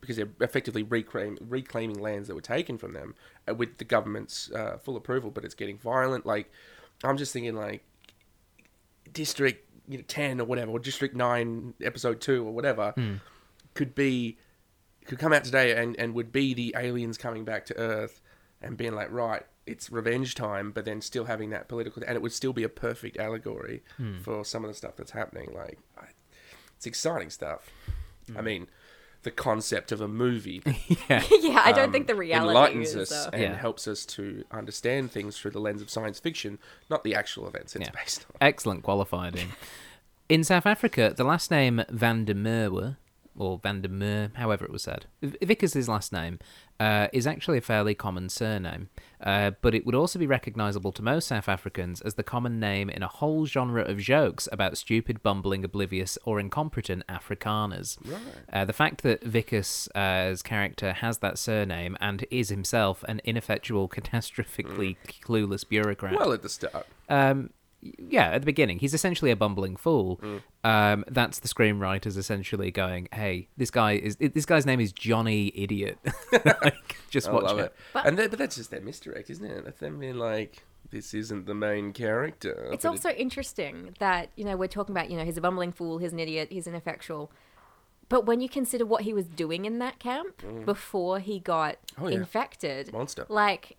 [0.00, 3.14] because they're effectively reclaim, reclaiming lands that were taken from them
[3.48, 6.26] uh, with the government's uh, full approval, but it's getting violent.
[6.26, 6.50] Like
[7.02, 7.84] I'm just thinking like
[9.12, 12.92] District you know, 10 or whatever, or District 9, Episode 2 or whatever,
[13.74, 14.36] could be,
[15.06, 18.20] could come out today and, and would be the aliens coming back to Earth
[18.60, 22.22] and being like, right, it's revenge time, but then still having that political, and it
[22.22, 23.82] would still be a perfect allegory
[24.22, 25.52] for some of the stuff that's happening.
[25.54, 26.06] Like, I,
[26.76, 27.70] it's exciting stuff.
[28.36, 28.66] I mean,
[29.26, 30.62] the concept of a movie
[31.10, 31.22] yeah.
[31.42, 33.10] yeah, I don't um, think the reality enlightens is.
[33.12, 33.54] us Uh, and Yeah.
[33.56, 36.58] helps us to understand things through the lens of science fiction,
[36.88, 38.00] not the actual events it's Yeah.
[38.00, 38.36] based on.
[38.40, 39.34] Excellent qualifying.
[40.28, 42.96] In South Africa, the last name Van der Merwe,
[43.36, 46.38] or Van der Meer, however it was said, Wikus' last name,
[46.78, 48.88] uh, is actually a fairly common surname,
[49.22, 52.90] uh, but it would also be recognisable to most South Africans as the common name
[52.90, 57.98] in a whole genre of jokes about stupid, bumbling, oblivious, or incompetent Afrikaners.
[58.04, 58.20] Right.
[58.52, 63.88] Uh, the fact that Wikus' character has that surname and is himself an ineffectual,
[64.36, 66.86] catastrophically clueless bureaucrat Well, at the start.
[67.08, 67.50] um,
[67.82, 70.18] yeah, at the beginning, he's essentially a bumbling fool.
[70.22, 70.42] Mm.
[70.64, 75.52] Um, that's the screenwriters essentially going, "Hey, this guy is this guy's name is Johnny
[75.54, 75.98] Idiot."
[76.62, 77.62] like, just I watch love it.
[77.62, 77.76] it.
[77.92, 79.64] But- and that, but that's just their misdirect, isn't it?
[79.64, 82.68] That's them being like, this isn't the main character.
[82.72, 85.72] It's but also interesting that, you know, we're talking about, you know, he's a bumbling
[85.72, 87.30] fool, he's an idiot, he's ineffectual.
[88.08, 90.64] But when you consider what he was doing in that camp mm.
[90.64, 92.18] before he got Oh, yeah.
[92.18, 93.26] infected, Monster.
[93.28, 93.76] like,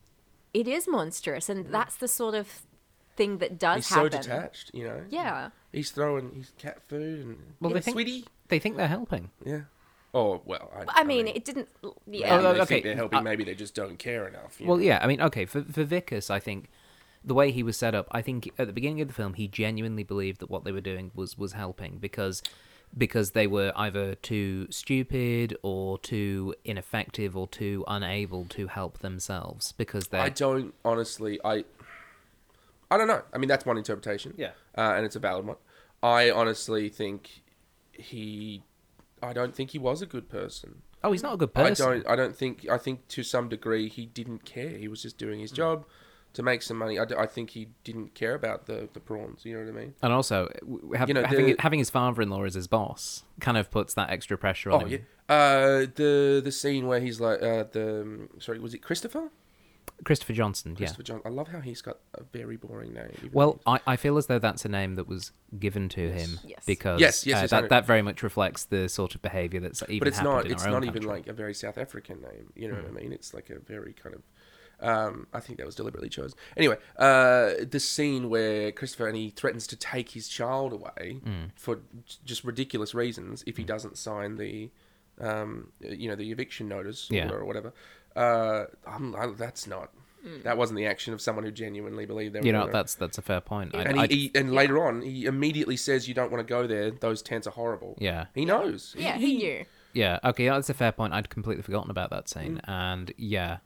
[0.54, 1.50] it is monstrous.
[1.50, 1.72] And mm.
[1.72, 2.62] that's the sort of
[3.18, 5.02] thing that does He's so detached, you know?
[5.10, 5.50] Yeah.
[5.72, 8.26] He's throwing his cat food and Well, well, they think- sweetie.
[8.48, 9.32] They think they're helping.
[9.46, 9.62] Yeah.
[10.14, 10.72] Oh well.
[10.74, 11.68] I, I mean, it didn't.
[12.06, 12.38] maybe Yeah.
[12.40, 13.20] Oh, they okay, think they're helping.
[13.20, 14.58] uh, maybe they just don't care enough.
[14.62, 14.84] Well, know?
[14.84, 16.70] yeah, I mean, okay, for for Wikus, I think
[17.26, 19.50] the way he was set up, I think at the beginning of the film, he
[19.50, 22.42] genuinely believed that what they were doing was was helping because
[22.98, 29.74] because they were either too stupid or too ineffective or too unable to help themselves
[29.74, 31.38] because they I don't honestly.
[31.44, 31.66] I.
[32.90, 33.22] I don't know.
[33.34, 34.34] I mean, that's one interpretation.
[34.38, 34.52] Yeah.
[34.78, 35.58] Uh, and it's a valid one.
[36.02, 37.44] I honestly think
[37.92, 38.64] he.
[39.22, 40.84] I don't think he was a good person.
[41.04, 42.08] oh he's not a good person I don't.
[42.10, 42.68] I don't think.
[42.70, 44.70] I think to some degree he didn't care.
[44.70, 45.42] He was just doing Hmm.
[45.42, 45.86] his job
[46.34, 47.00] to make some money.
[47.00, 49.44] I, d- I think he didn't care about the, the prawns.
[49.44, 49.94] You know what I mean?
[50.04, 50.50] and also
[50.96, 54.12] have, You know, having the- having his father-in-law as his boss kind of puts that
[54.12, 55.06] extra pressure on Oh him.
[55.30, 55.36] yeah.
[55.36, 59.32] Uh, the the scene where he's like uh, the sorry was it Christopher?
[60.04, 60.78] Christopher Johnson, yeah.
[60.78, 61.22] Christopher John.
[61.26, 63.30] I love how he's got a very boring name.
[63.34, 66.64] Well, I, I feel as though that's a name that was given to him Yes.
[66.66, 67.62] because Yes, yes, uh, yes, I know.
[67.64, 70.46] that, that very much reflects the sort of behaviour that's even but it's happened not.
[70.46, 71.10] in It's our own not even country.
[71.10, 72.54] like a very South African name.
[72.56, 73.12] You know what I mean?
[73.12, 74.22] It's like a very kind of.
[74.80, 76.38] Um, I think that was deliberately chosen.
[76.56, 81.46] Anyway, uh, the scene where Christopher and he threatens to take his child away Hmm.
[81.56, 84.70] for j- just ridiculous reasons if he doesn't sign the,
[85.20, 87.32] um, you know, the eviction notice Yeah.
[87.32, 87.74] or whatever.
[88.18, 89.92] Uh, I'm, I, that's not.
[90.44, 92.46] That wasn't the action of someone who genuinely believed they were.
[92.46, 93.74] you know gonna- that's that's a fair point.
[93.74, 96.50] I, and I- he, he and later on he immediately says you don't want to
[96.52, 96.92] go there.
[96.92, 97.96] Those tents are horrible.
[98.00, 98.94] yeah, He knows.
[98.98, 99.64] Yeah, he knew.
[99.94, 101.14] yeah, okay, yeah, that's a fair point.
[101.14, 103.60] I'd completely forgotten about that scene, and yeah,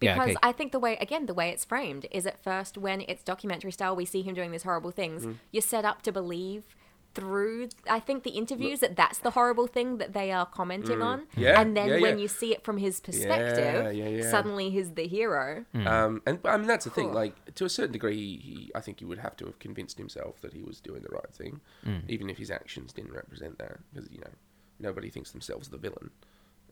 [0.00, 2.78] yeah, Because okay, I think the way, again, the way it's framed is at first
[2.78, 5.26] when it's documentary style, we see him doing these horrible things.
[5.26, 5.36] Mm.
[5.50, 6.76] You're set up to believe
[7.16, 11.20] through, I think, the interviews that that's the horrible thing that they are commenting on.
[11.20, 11.26] Mm.
[11.44, 12.22] Yeah, And then yeah, when yeah.
[12.22, 14.30] you see it from his perspective, yeah, yeah.
[14.30, 15.64] suddenly he's the hero.
[15.72, 15.86] Hmm.
[15.88, 17.12] Um, and I mean that's the thing.
[17.12, 19.96] Like to a certain degree, he, he I think he would have to have convinced
[19.98, 22.00] himself that he was doing the right thing, Hmm.
[22.08, 23.78] even if his actions didn't represent that.
[23.92, 24.34] Because you know,
[24.78, 26.10] nobody thinks themselves the villain.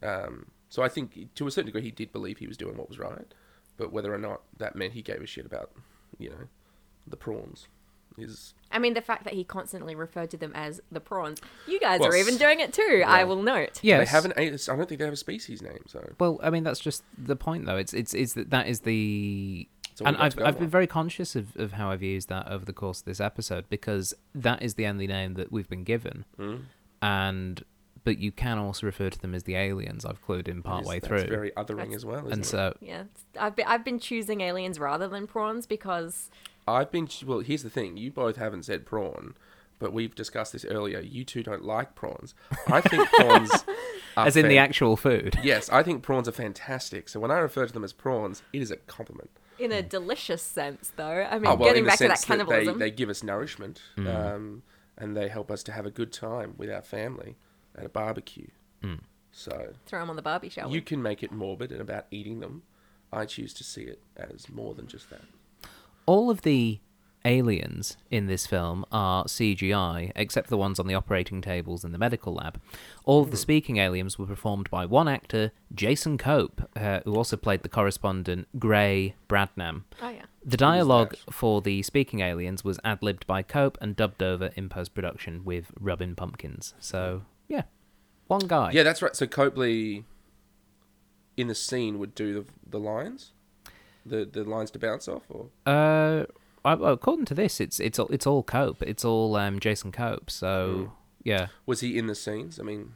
[0.02, 2.88] Um, so I think to a certain degree, he did believe he was doing what
[2.88, 3.32] was right.
[3.76, 5.70] But whether or not that meant he gave a shit about,
[6.18, 6.44] you know,
[7.06, 7.66] the prawns,
[8.18, 11.40] is I mean, the fact that he constantly referred to them as the prawns.
[11.68, 13.78] You guys Well, are even doing it too, I will note.
[13.82, 14.00] yes.
[14.00, 14.38] they haven't.
[14.38, 15.78] I don't think they have a species name.
[15.86, 17.76] So Well, I mean that's just the point, though.
[17.76, 19.68] It's it's it's that that is the
[20.04, 20.60] and I've I've on.
[20.62, 23.66] been very conscious of, of how I've used that over the course of this episode
[23.68, 26.62] because that is the only name that we've been given, Mm.
[27.00, 27.64] and
[28.02, 30.04] but you can also refer to them as the aliens.
[30.04, 32.18] I've clued in part way that's through, very othering That's- as well.
[32.26, 32.46] Isn't and it?
[32.46, 33.04] so Yeah,
[33.40, 36.28] I've been, I've been choosing aliens rather than prawns because
[36.66, 37.40] I've been well.
[37.40, 39.34] Here's the thing: you both haven't said prawn,
[39.78, 41.00] but we've discussed this earlier.
[41.00, 42.34] You two don't like prawns.
[42.68, 43.50] I think prawns,
[44.16, 45.38] are as in the fan- actual food.
[45.42, 47.08] Yes, I think prawns are fantastic.
[47.08, 49.30] So when I refer to them as prawns, it is a compliment.
[49.58, 51.26] in a delicious sense, though.
[51.30, 52.78] I mean, Oh, well, getting the back to that sense that they, cannibalism.
[52.78, 54.62] they give us nourishment, um,
[54.96, 57.36] and they help us to have a good time with our family
[57.76, 58.48] at a barbecue.
[59.36, 60.76] So Throw them on the Barbie, shall we?
[60.76, 62.62] you can make it morbid and about eating them.
[63.12, 65.22] I choose to see it as more than just that.
[66.06, 66.80] All of the
[67.24, 71.92] aliens in this film are CGI, except for the ones on the operating tables in
[71.92, 72.60] the medical lab.
[73.04, 77.36] All of the speaking aliens were performed by one actor, Jason Cope, uh, who also
[77.36, 79.84] played the correspondent Gray Bradnam.
[80.02, 80.22] oh yeah.
[80.44, 84.68] The dialogue for the speaking aliens was ad libbed by Cope and dubbed over in
[84.68, 86.74] post production with Robin Pumpkins.
[86.78, 87.62] So, yeah,
[88.26, 88.70] one guy.
[88.72, 89.16] Yeah, that's right.
[89.16, 90.04] So Copley,
[91.38, 93.32] in the scene, would do the the lines,
[94.06, 96.24] the the lines to bounce off, or Uh,
[96.64, 98.82] I- according to this, it's it's all it's all Cope.
[98.82, 100.30] It's all um, Jason Cope.
[100.30, 100.92] So,
[101.22, 101.48] yeah.
[101.66, 102.58] was he in the scenes?
[102.58, 102.94] I mean,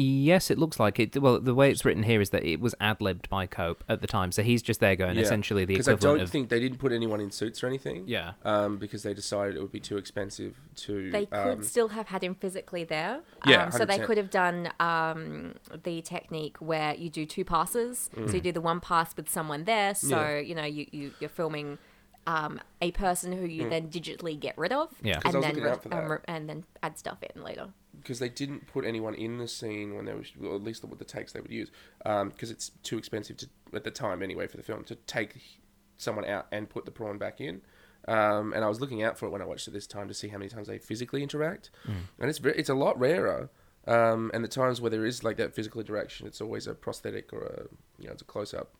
[0.00, 1.20] Yes, it looks like it.
[1.20, 4.00] Well, the way it's written here is that it was ad libbed by Cope at
[4.00, 5.22] the time, so he's just there going yeah.
[5.22, 5.98] essentially the equivalent.
[5.98, 6.30] because I equivalent don't of.
[6.30, 8.04] think they didn't put anyone in suits or anything.
[8.06, 8.32] Yeah.
[8.44, 11.10] Um, because they decided it would be too expensive to.
[11.10, 13.20] They could um, still have had him physically there.
[13.46, 14.04] Yeah, Um, so they 100%.
[14.06, 18.10] could have done um, the technique where you do two passes.
[18.26, 19.94] So you do the one pass with someone there.
[19.94, 20.34] So, Mm.
[20.34, 20.38] Yeah.
[20.40, 21.78] you know, you, you, you're filming
[22.26, 24.90] um, a person who you then digitally get rid of.
[25.02, 25.14] Yeah.
[25.20, 26.10] 'Cause I And was then, looking out for um, that.
[26.10, 27.68] re- and then add stuff in later.
[28.00, 30.96] Because they didn't put anyone in the scene when they were, well, at least the,
[30.96, 31.70] the takes they would use,
[32.02, 35.60] because it's too expensive to at the time anyway for the film to take
[35.96, 37.60] someone out and put the prawn back in.
[38.06, 40.14] Um, and I was looking out for it when I watched it this time to
[40.14, 41.70] see how many times they physically interact,
[42.18, 43.50] and it's very, it's a lot rarer.
[43.86, 47.32] Um, and the times where there is like that physical interaction, it's always a prosthetic
[47.32, 47.62] or a
[48.00, 48.70] you know it's a close up.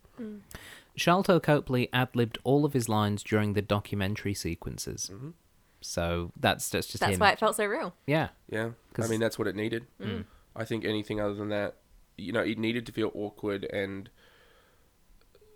[0.98, 5.10] Sharlto Copley ad libbed all of his lines during the documentary sequences.
[5.12, 5.30] Mm-hmm.
[5.81, 7.20] So that's that's just That's him.
[7.20, 7.95] why it felt so real.
[8.07, 8.29] Yeah.
[8.51, 9.87] Yeah, I 'Cause- mean that's what it needed.
[10.01, 10.24] Mm.
[10.57, 11.76] I think anything other than that,
[12.16, 14.11] you know, it needed to feel awkward and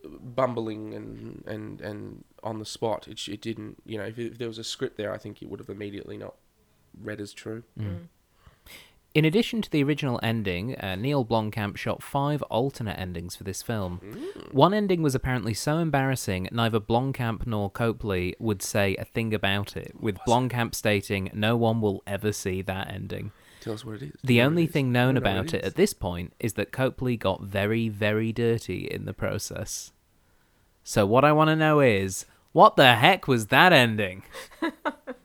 [0.04, 3.06] bumbling and and and on the spot.
[3.08, 3.82] It sh- it didn't.
[3.84, 6.16] You know, if, if there was a script there, I think it would have immediately
[6.16, 6.34] not
[7.00, 7.62] read as true.
[7.78, 7.84] Mm.
[7.84, 7.98] Mm.
[9.14, 13.60] In addition to the original ending, uh, Neil Blomkamp shot five alternate endings for this
[13.60, 14.00] film.
[14.52, 19.76] One ending was apparently so embarrassing, neither Blomkamp nor Copley would say a thing about
[19.76, 23.32] it, with Blomkamp stating, No one will ever see that ending.
[23.60, 24.12] Tell us what it is.
[24.24, 24.72] The Tell only it is.
[24.72, 25.66] thing known don't know what about it is.
[25.66, 29.92] at this point is that Copley got very, very dirty in the process.
[30.84, 34.22] So, what I want to know is, what the heck was that ending?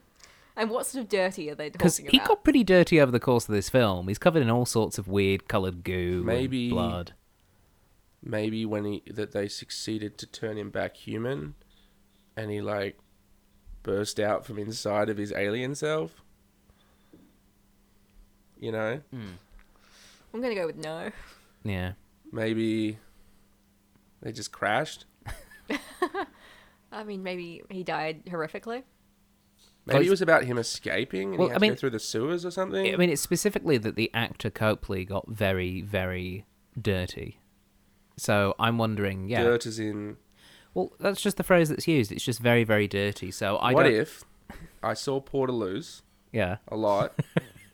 [0.58, 2.28] And what sort of dirty are they talking Because he about?
[2.28, 4.08] got pretty dirty over the course of this film.
[4.08, 7.14] He's covered in all sorts of weird coloured goo, Maybe- and blood.
[8.24, 11.54] maybe when he that they succeeded to turn him back human,
[12.36, 12.98] and he like
[13.84, 16.24] burst out from inside of his alien self.
[18.60, 19.34] You know, hmm.
[20.34, 21.12] I'm gonna go with no.
[21.64, 21.94] Yeah.
[22.32, 22.98] maybe
[24.22, 25.06] they just crashed.
[26.92, 28.84] I mean, maybe he died horrifically.
[29.88, 32.00] Maybe it was about him escaping and Well, he I mean- to go through the
[32.00, 32.94] sewers or something.
[32.94, 36.46] I mean, it's specifically that the actor Copley got very, very
[36.80, 37.40] dirty.
[38.18, 39.44] So I'm wondering, yeah.
[39.44, 40.18] Dirt is in.
[40.74, 42.12] Well, that's just the phrase that's used.
[42.12, 43.32] It's just very, very dirty.
[43.32, 43.94] So I what don't.
[43.94, 44.24] if
[44.84, 46.58] I saw Portaloos Yeah.
[46.68, 47.14] a lot?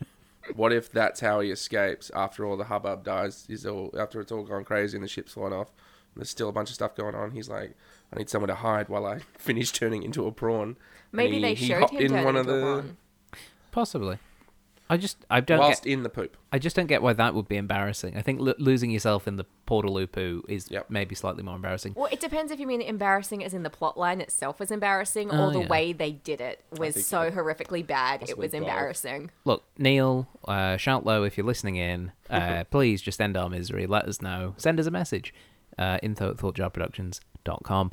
[0.55, 3.45] what if that's how he escapes after all the hubbub dies?
[3.49, 5.70] Is all after it's all gone crazy and the ship's flying off.
[6.14, 7.32] And there's still a bunch of stuff going on.
[7.32, 7.76] He's like,
[8.14, 10.78] I need somewhere to hide while I finish turning into a prawn.
[11.14, 12.97] And Maybe he- they he showed hopped him in one of the prawn.
[13.72, 14.18] Possibly.
[14.89, 16.36] I just I don't whilst get in the poop.
[16.51, 18.18] I just don't get why that would be embarrassing.
[18.18, 20.89] I think lo- losing yourself in the Portaloo poo is Yep.
[20.89, 21.93] maybe slightly more embarrassing.
[21.95, 25.32] Well, it depends if you mean embarrassing as in the plot line itself was embarrassing,
[25.32, 25.68] or Oh, the yeah.
[25.68, 28.61] way they did it was think so horrifically bad it possibly was both.
[28.61, 29.32] embarrassing.
[29.45, 32.11] Look, Neil, uh, Sharlto if you're listening in.
[32.30, 33.88] Uh, please just end our misery.
[33.88, 34.53] Let us know.
[34.57, 35.34] Send us a message.
[35.78, 37.91] Uh, info at thoughtjarproductions.com.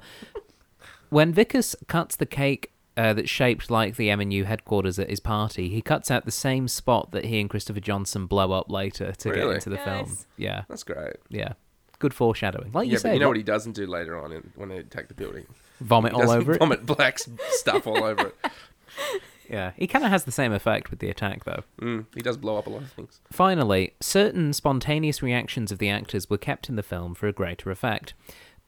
[1.09, 5.69] when Wikus cuts the cake uh, that's shaped like the MNU headquarters at his party,
[5.69, 9.31] he cuts out the same spot that he and Christopher Johnson blow up later to
[9.31, 10.19] get into the film.
[10.37, 11.17] Yeah, That's great.
[11.29, 11.53] yeah.
[11.99, 12.73] Good foreshadowing.
[12.73, 14.53] Like yeah, you but said, you know what- what he doesn't do later on in,
[14.57, 15.47] when they attack the building?
[15.81, 16.59] vomit He all doesn't over it.
[16.59, 18.35] vomit black s- stuff all over it.
[19.49, 21.65] Yeah, he kind of has the same effect with the attack, though.
[21.81, 23.21] Mm, he does blow up a lot of things.
[23.33, 27.73] Finally, certain spontaneous reactions of the actors were kept in the film for a greater
[27.73, 28.15] effect.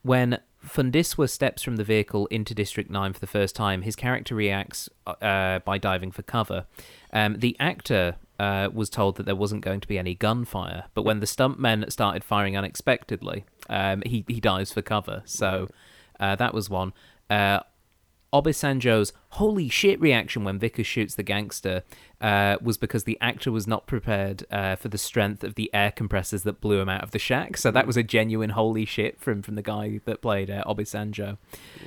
[0.03, 4.35] When Fundiswa steps from the vehicle into District 9 for the first time, his character
[4.35, 6.65] reacts uh, by diving for cover.
[7.11, 11.03] Um, the actor uh, was told that there wasn't going to be any gunfire, but
[11.03, 15.21] when the stuntmen started firing unexpectedly, um, he, he dives for cover.
[15.25, 15.69] So
[16.19, 16.93] uh, that was one.
[17.29, 17.61] Uh,
[18.33, 21.81] Obesandjo's holy shit reaction when Wikus shoots the gangster
[22.21, 25.91] uh, was because the actor was not prepared uh, for the strength of the air
[25.91, 27.57] compressors that blew him out of the shack.
[27.57, 31.37] So that was a genuine holy shit from, from the guy that played uh, Obesandjo.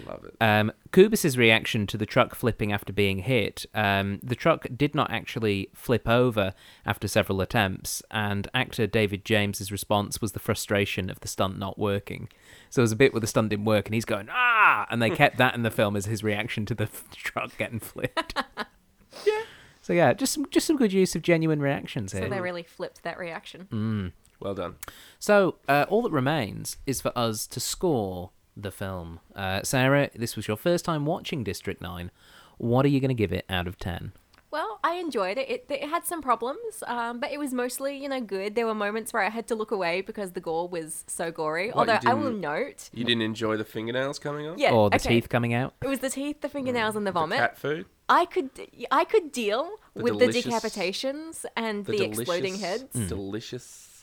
[0.07, 0.37] Love it.
[0.41, 3.65] Um, Koobus's reaction to the truck flipping after being hit.
[3.75, 6.53] Um, the truck did not actually flip over
[6.85, 11.79] after several attempts, and actor David James's response was the frustration of the stunt not
[11.79, 12.29] working.
[12.71, 15.01] So it was a bit where the stunt didn't work, and he's going ah, and
[15.01, 16.89] they kept that in the film as his reaction to the
[17.37, 18.35] truck getting flipped.
[19.27, 19.43] yeah.
[19.83, 22.23] So yeah, just some just some good use of genuine reactions here.
[22.23, 23.69] So they really flipped that reaction.
[23.71, 24.13] Mm.
[24.41, 24.77] Well done.
[25.19, 29.21] So uh, all that remains is for us to score the film.
[29.35, 32.11] Uh, Sarah, this was your first time watching District Nine.
[32.59, 34.13] What are you going to give it out of ten?
[34.57, 35.51] Well, I enjoyed it.
[35.51, 38.55] It, it had some problems, um, but it was mostly, you know, good.
[38.55, 41.69] There were moments where I had to look away because the gore was so gory.
[41.69, 44.57] What, Although I will note, You didn't enjoy the fingernails coming off?
[44.59, 45.11] yeah, or the okay.
[45.11, 45.75] teeth coming out?
[45.83, 47.37] It was the teeth, the fingernails, and the vomit.
[47.39, 47.85] Cat food?
[48.09, 48.49] I could,
[48.91, 52.61] I could deal The with the decapitations and the, exploding delicious-
[52.95, 53.09] heads.
[53.11, 53.96] Delicious mm,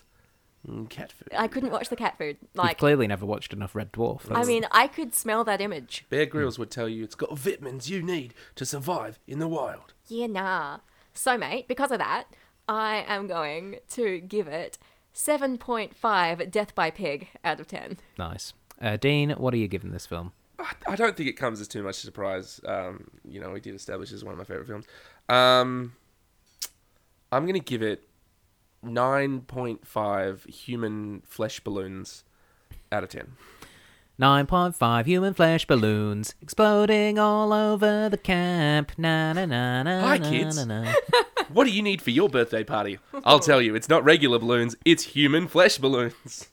[0.89, 1.27] cat food.
[1.37, 2.37] I couldn't watch the cat food.
[2.41, 4.25] You've Like, clearly never watched enough Red Dwarf.
[4.25, 6.05] I That's- mean, I could smell that image.
[6.09, 9.93] Bear Grylls would tell you it's got vitamins you need to survive in the wild.
[10.07, 10.79] Yeah, nah.
[11.13, 12.25] So, mate, because of that,
[12.67, 14.77] I am going to give it
[15.13, 17.97] 7.5 Death by Pig out of 10.
[18.17, 18.53] nice.
[18.81, 20.31] Uh, Dean, what are you giving this film?
[20.59, 22.59] I, I don't think it comes as too much surprise.
[22.65, 24.85] Um, you know, we did establish this as one of my favorite films.
[25.29, 25.93] Um,
[27.31, 28.07] I'm going to give it
[28.83, 32.23] 9.5 human flesh balloons
[32.91, 33.33] out of 10.
[34.19, 38.91] 9.5 human flesh balloons exploding all over the camp.
[38.97, 40.01] Na na na na.
[40.01, 40.65] Hi, na, kids.
[40.65, 40.93] Na, na.
[41.51, 42.99] What do you need for your birthday party?
[43.25, 46.49] I'll tell you, it's not regular balloons, it's human flesh balloons.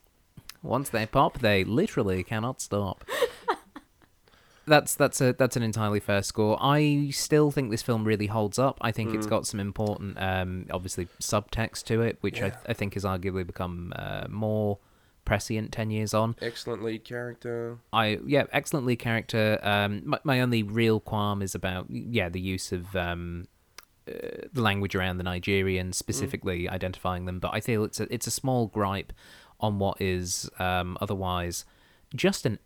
[0.63, 3.03] Once they pop, they literally cannot stop.
[4.71, 6.57] That's that's a that's an entirely fair score.
[6.61, 8.77] I still think this film really holds up.
[8.81, 9.15] I think Mm.
[9.17, 12.57] it's got some important, um, obviously subtext to it, which I, Yeah.
[12.71, 14.79] I think has arguably become uh, more
[15.25, 16.35] prescient ten years on.
[16.41, 17.77] Excellent lead character.
[17.91, 19.59] I yeah, excellent lead character.
[19.61, 23.47] Um, my, my only real qualm is about yeah the use of um,
[24.07, 28.25] uh, the language around the Nigerians specifically identifying them, but I feel it's a it's
[28.27, 29.11] a small gripe
[29.59, 31.65] on what is um, otherwise
[32.15, 32.57] just an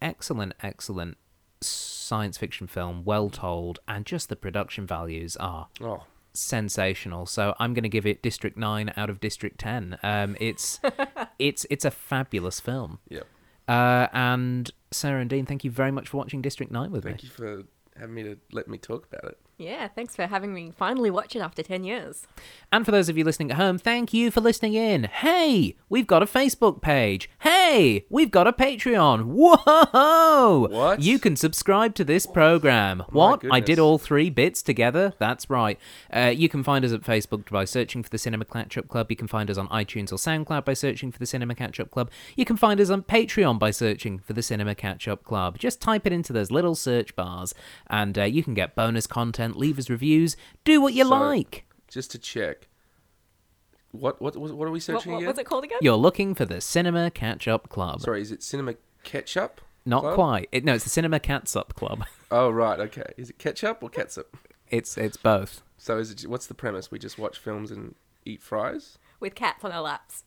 [0.00, 1.16] excellent, excellent
[1.60, 7.26] science fiction film, well told, and just the production values are Oh, sensational.
[7.26, 9.98] So I'm going to give it District Nine out of District Ten.
[10.02, 10.80] Um, it's
[11.38, 12.98] it's it's a fabulous film.
[13.08, 13.22] yeah.
[13.68, 17.22] Uh, and Sarah and Dean, thank you very much for watching District Nine with Thank
[17.24, 17.28] me.
[17.28, 19.38] Thank you for having me to let me talk about it.
[19.58, 22.26] Yeah, thanks for having me finally watch it after 10 years.
[22.70, 25.04] And for those of you listening at home, thank you for listening in.
[25.04, 27.30] Hey, we've got a Facebook page.
[27.38, 29.24] Hey, we've got a Patreon.
[29.24, 30.68] Whoa!
[30.68, 31.00] What?
[31.00, 33.02] You can subscribe to this program.
[33.08, 33.44] what?
[33.50, 35.14] I did all three bits together?
[35.18, 35.78] That's right.
[36.14, 39.10] Uh, you can find us at Facebook by searching for the Cinema Catch Up Club.
[39.10, 41.90] You can find us on iTunes or SoundCloud by searching for the Cinema Catch Up
[41.90, 42.10] Club.
[42.36, 45.56] You can find us on Patreon by searching for the Cinema Catch Up Club.
[45.56, 47.54] Just type it into those little search bars,
[47.86, 51.64] and uh, you can get bonus content, leave us reviews, do what you So- like.
[51.88, 52.68] Just to check.
[53.92, 55.28] What what what, what are we What, searching what again?
[55.28, 55.78] was it called again?
[55.80, 58.00] You're looking for the Cinema Catch Up Club.
[58.00, 58.74] Sorry, is it Cinema
[59.04, 59.60] Catch Up?
[59.86, 60.14] Not Club?
[60.14, 60.48] quite.
[60.52, 62.04] It, no, it's the Cinema Catsup Club.
[62.28, 63.04] Oh right, okay.
[63.16, 64.36] Is it ketchup or catsup?
[64.68, 65.62] It's it's both.
[65.78, 66.26] So is it?
[66.26, 66.90] What's the premise?
[66.90, 67.94] We just watch films and
[68.24, 68.98] eat fries.
[69.20, 70.24] With cats on our laps.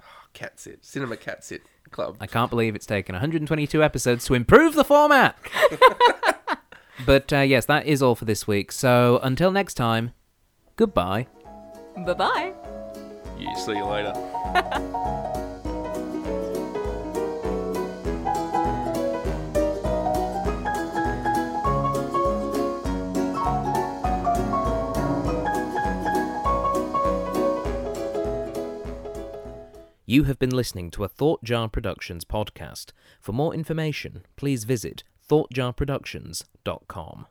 [0.00, 1.60] Ah, oh, Catsit, Cinema Catsit
[1.90, 2.16] Club.
[2.18, 5.36] I can't believe it's taken 122 episodes to improve the format.
[7.06, 8.72] but uh, yes, that is all for this week.
[8.72, 10.12] So until next time,
[10.76, 11.26] goodbye.
[11.96, 12.52] Bye bye.
[13.38, 14.12] You see you later.
[30.06, 32.92] You have been listening to a Thought Jar Productions podcast.
[33.20, 37.26] For more information, please visit thoughtjarproductions.com.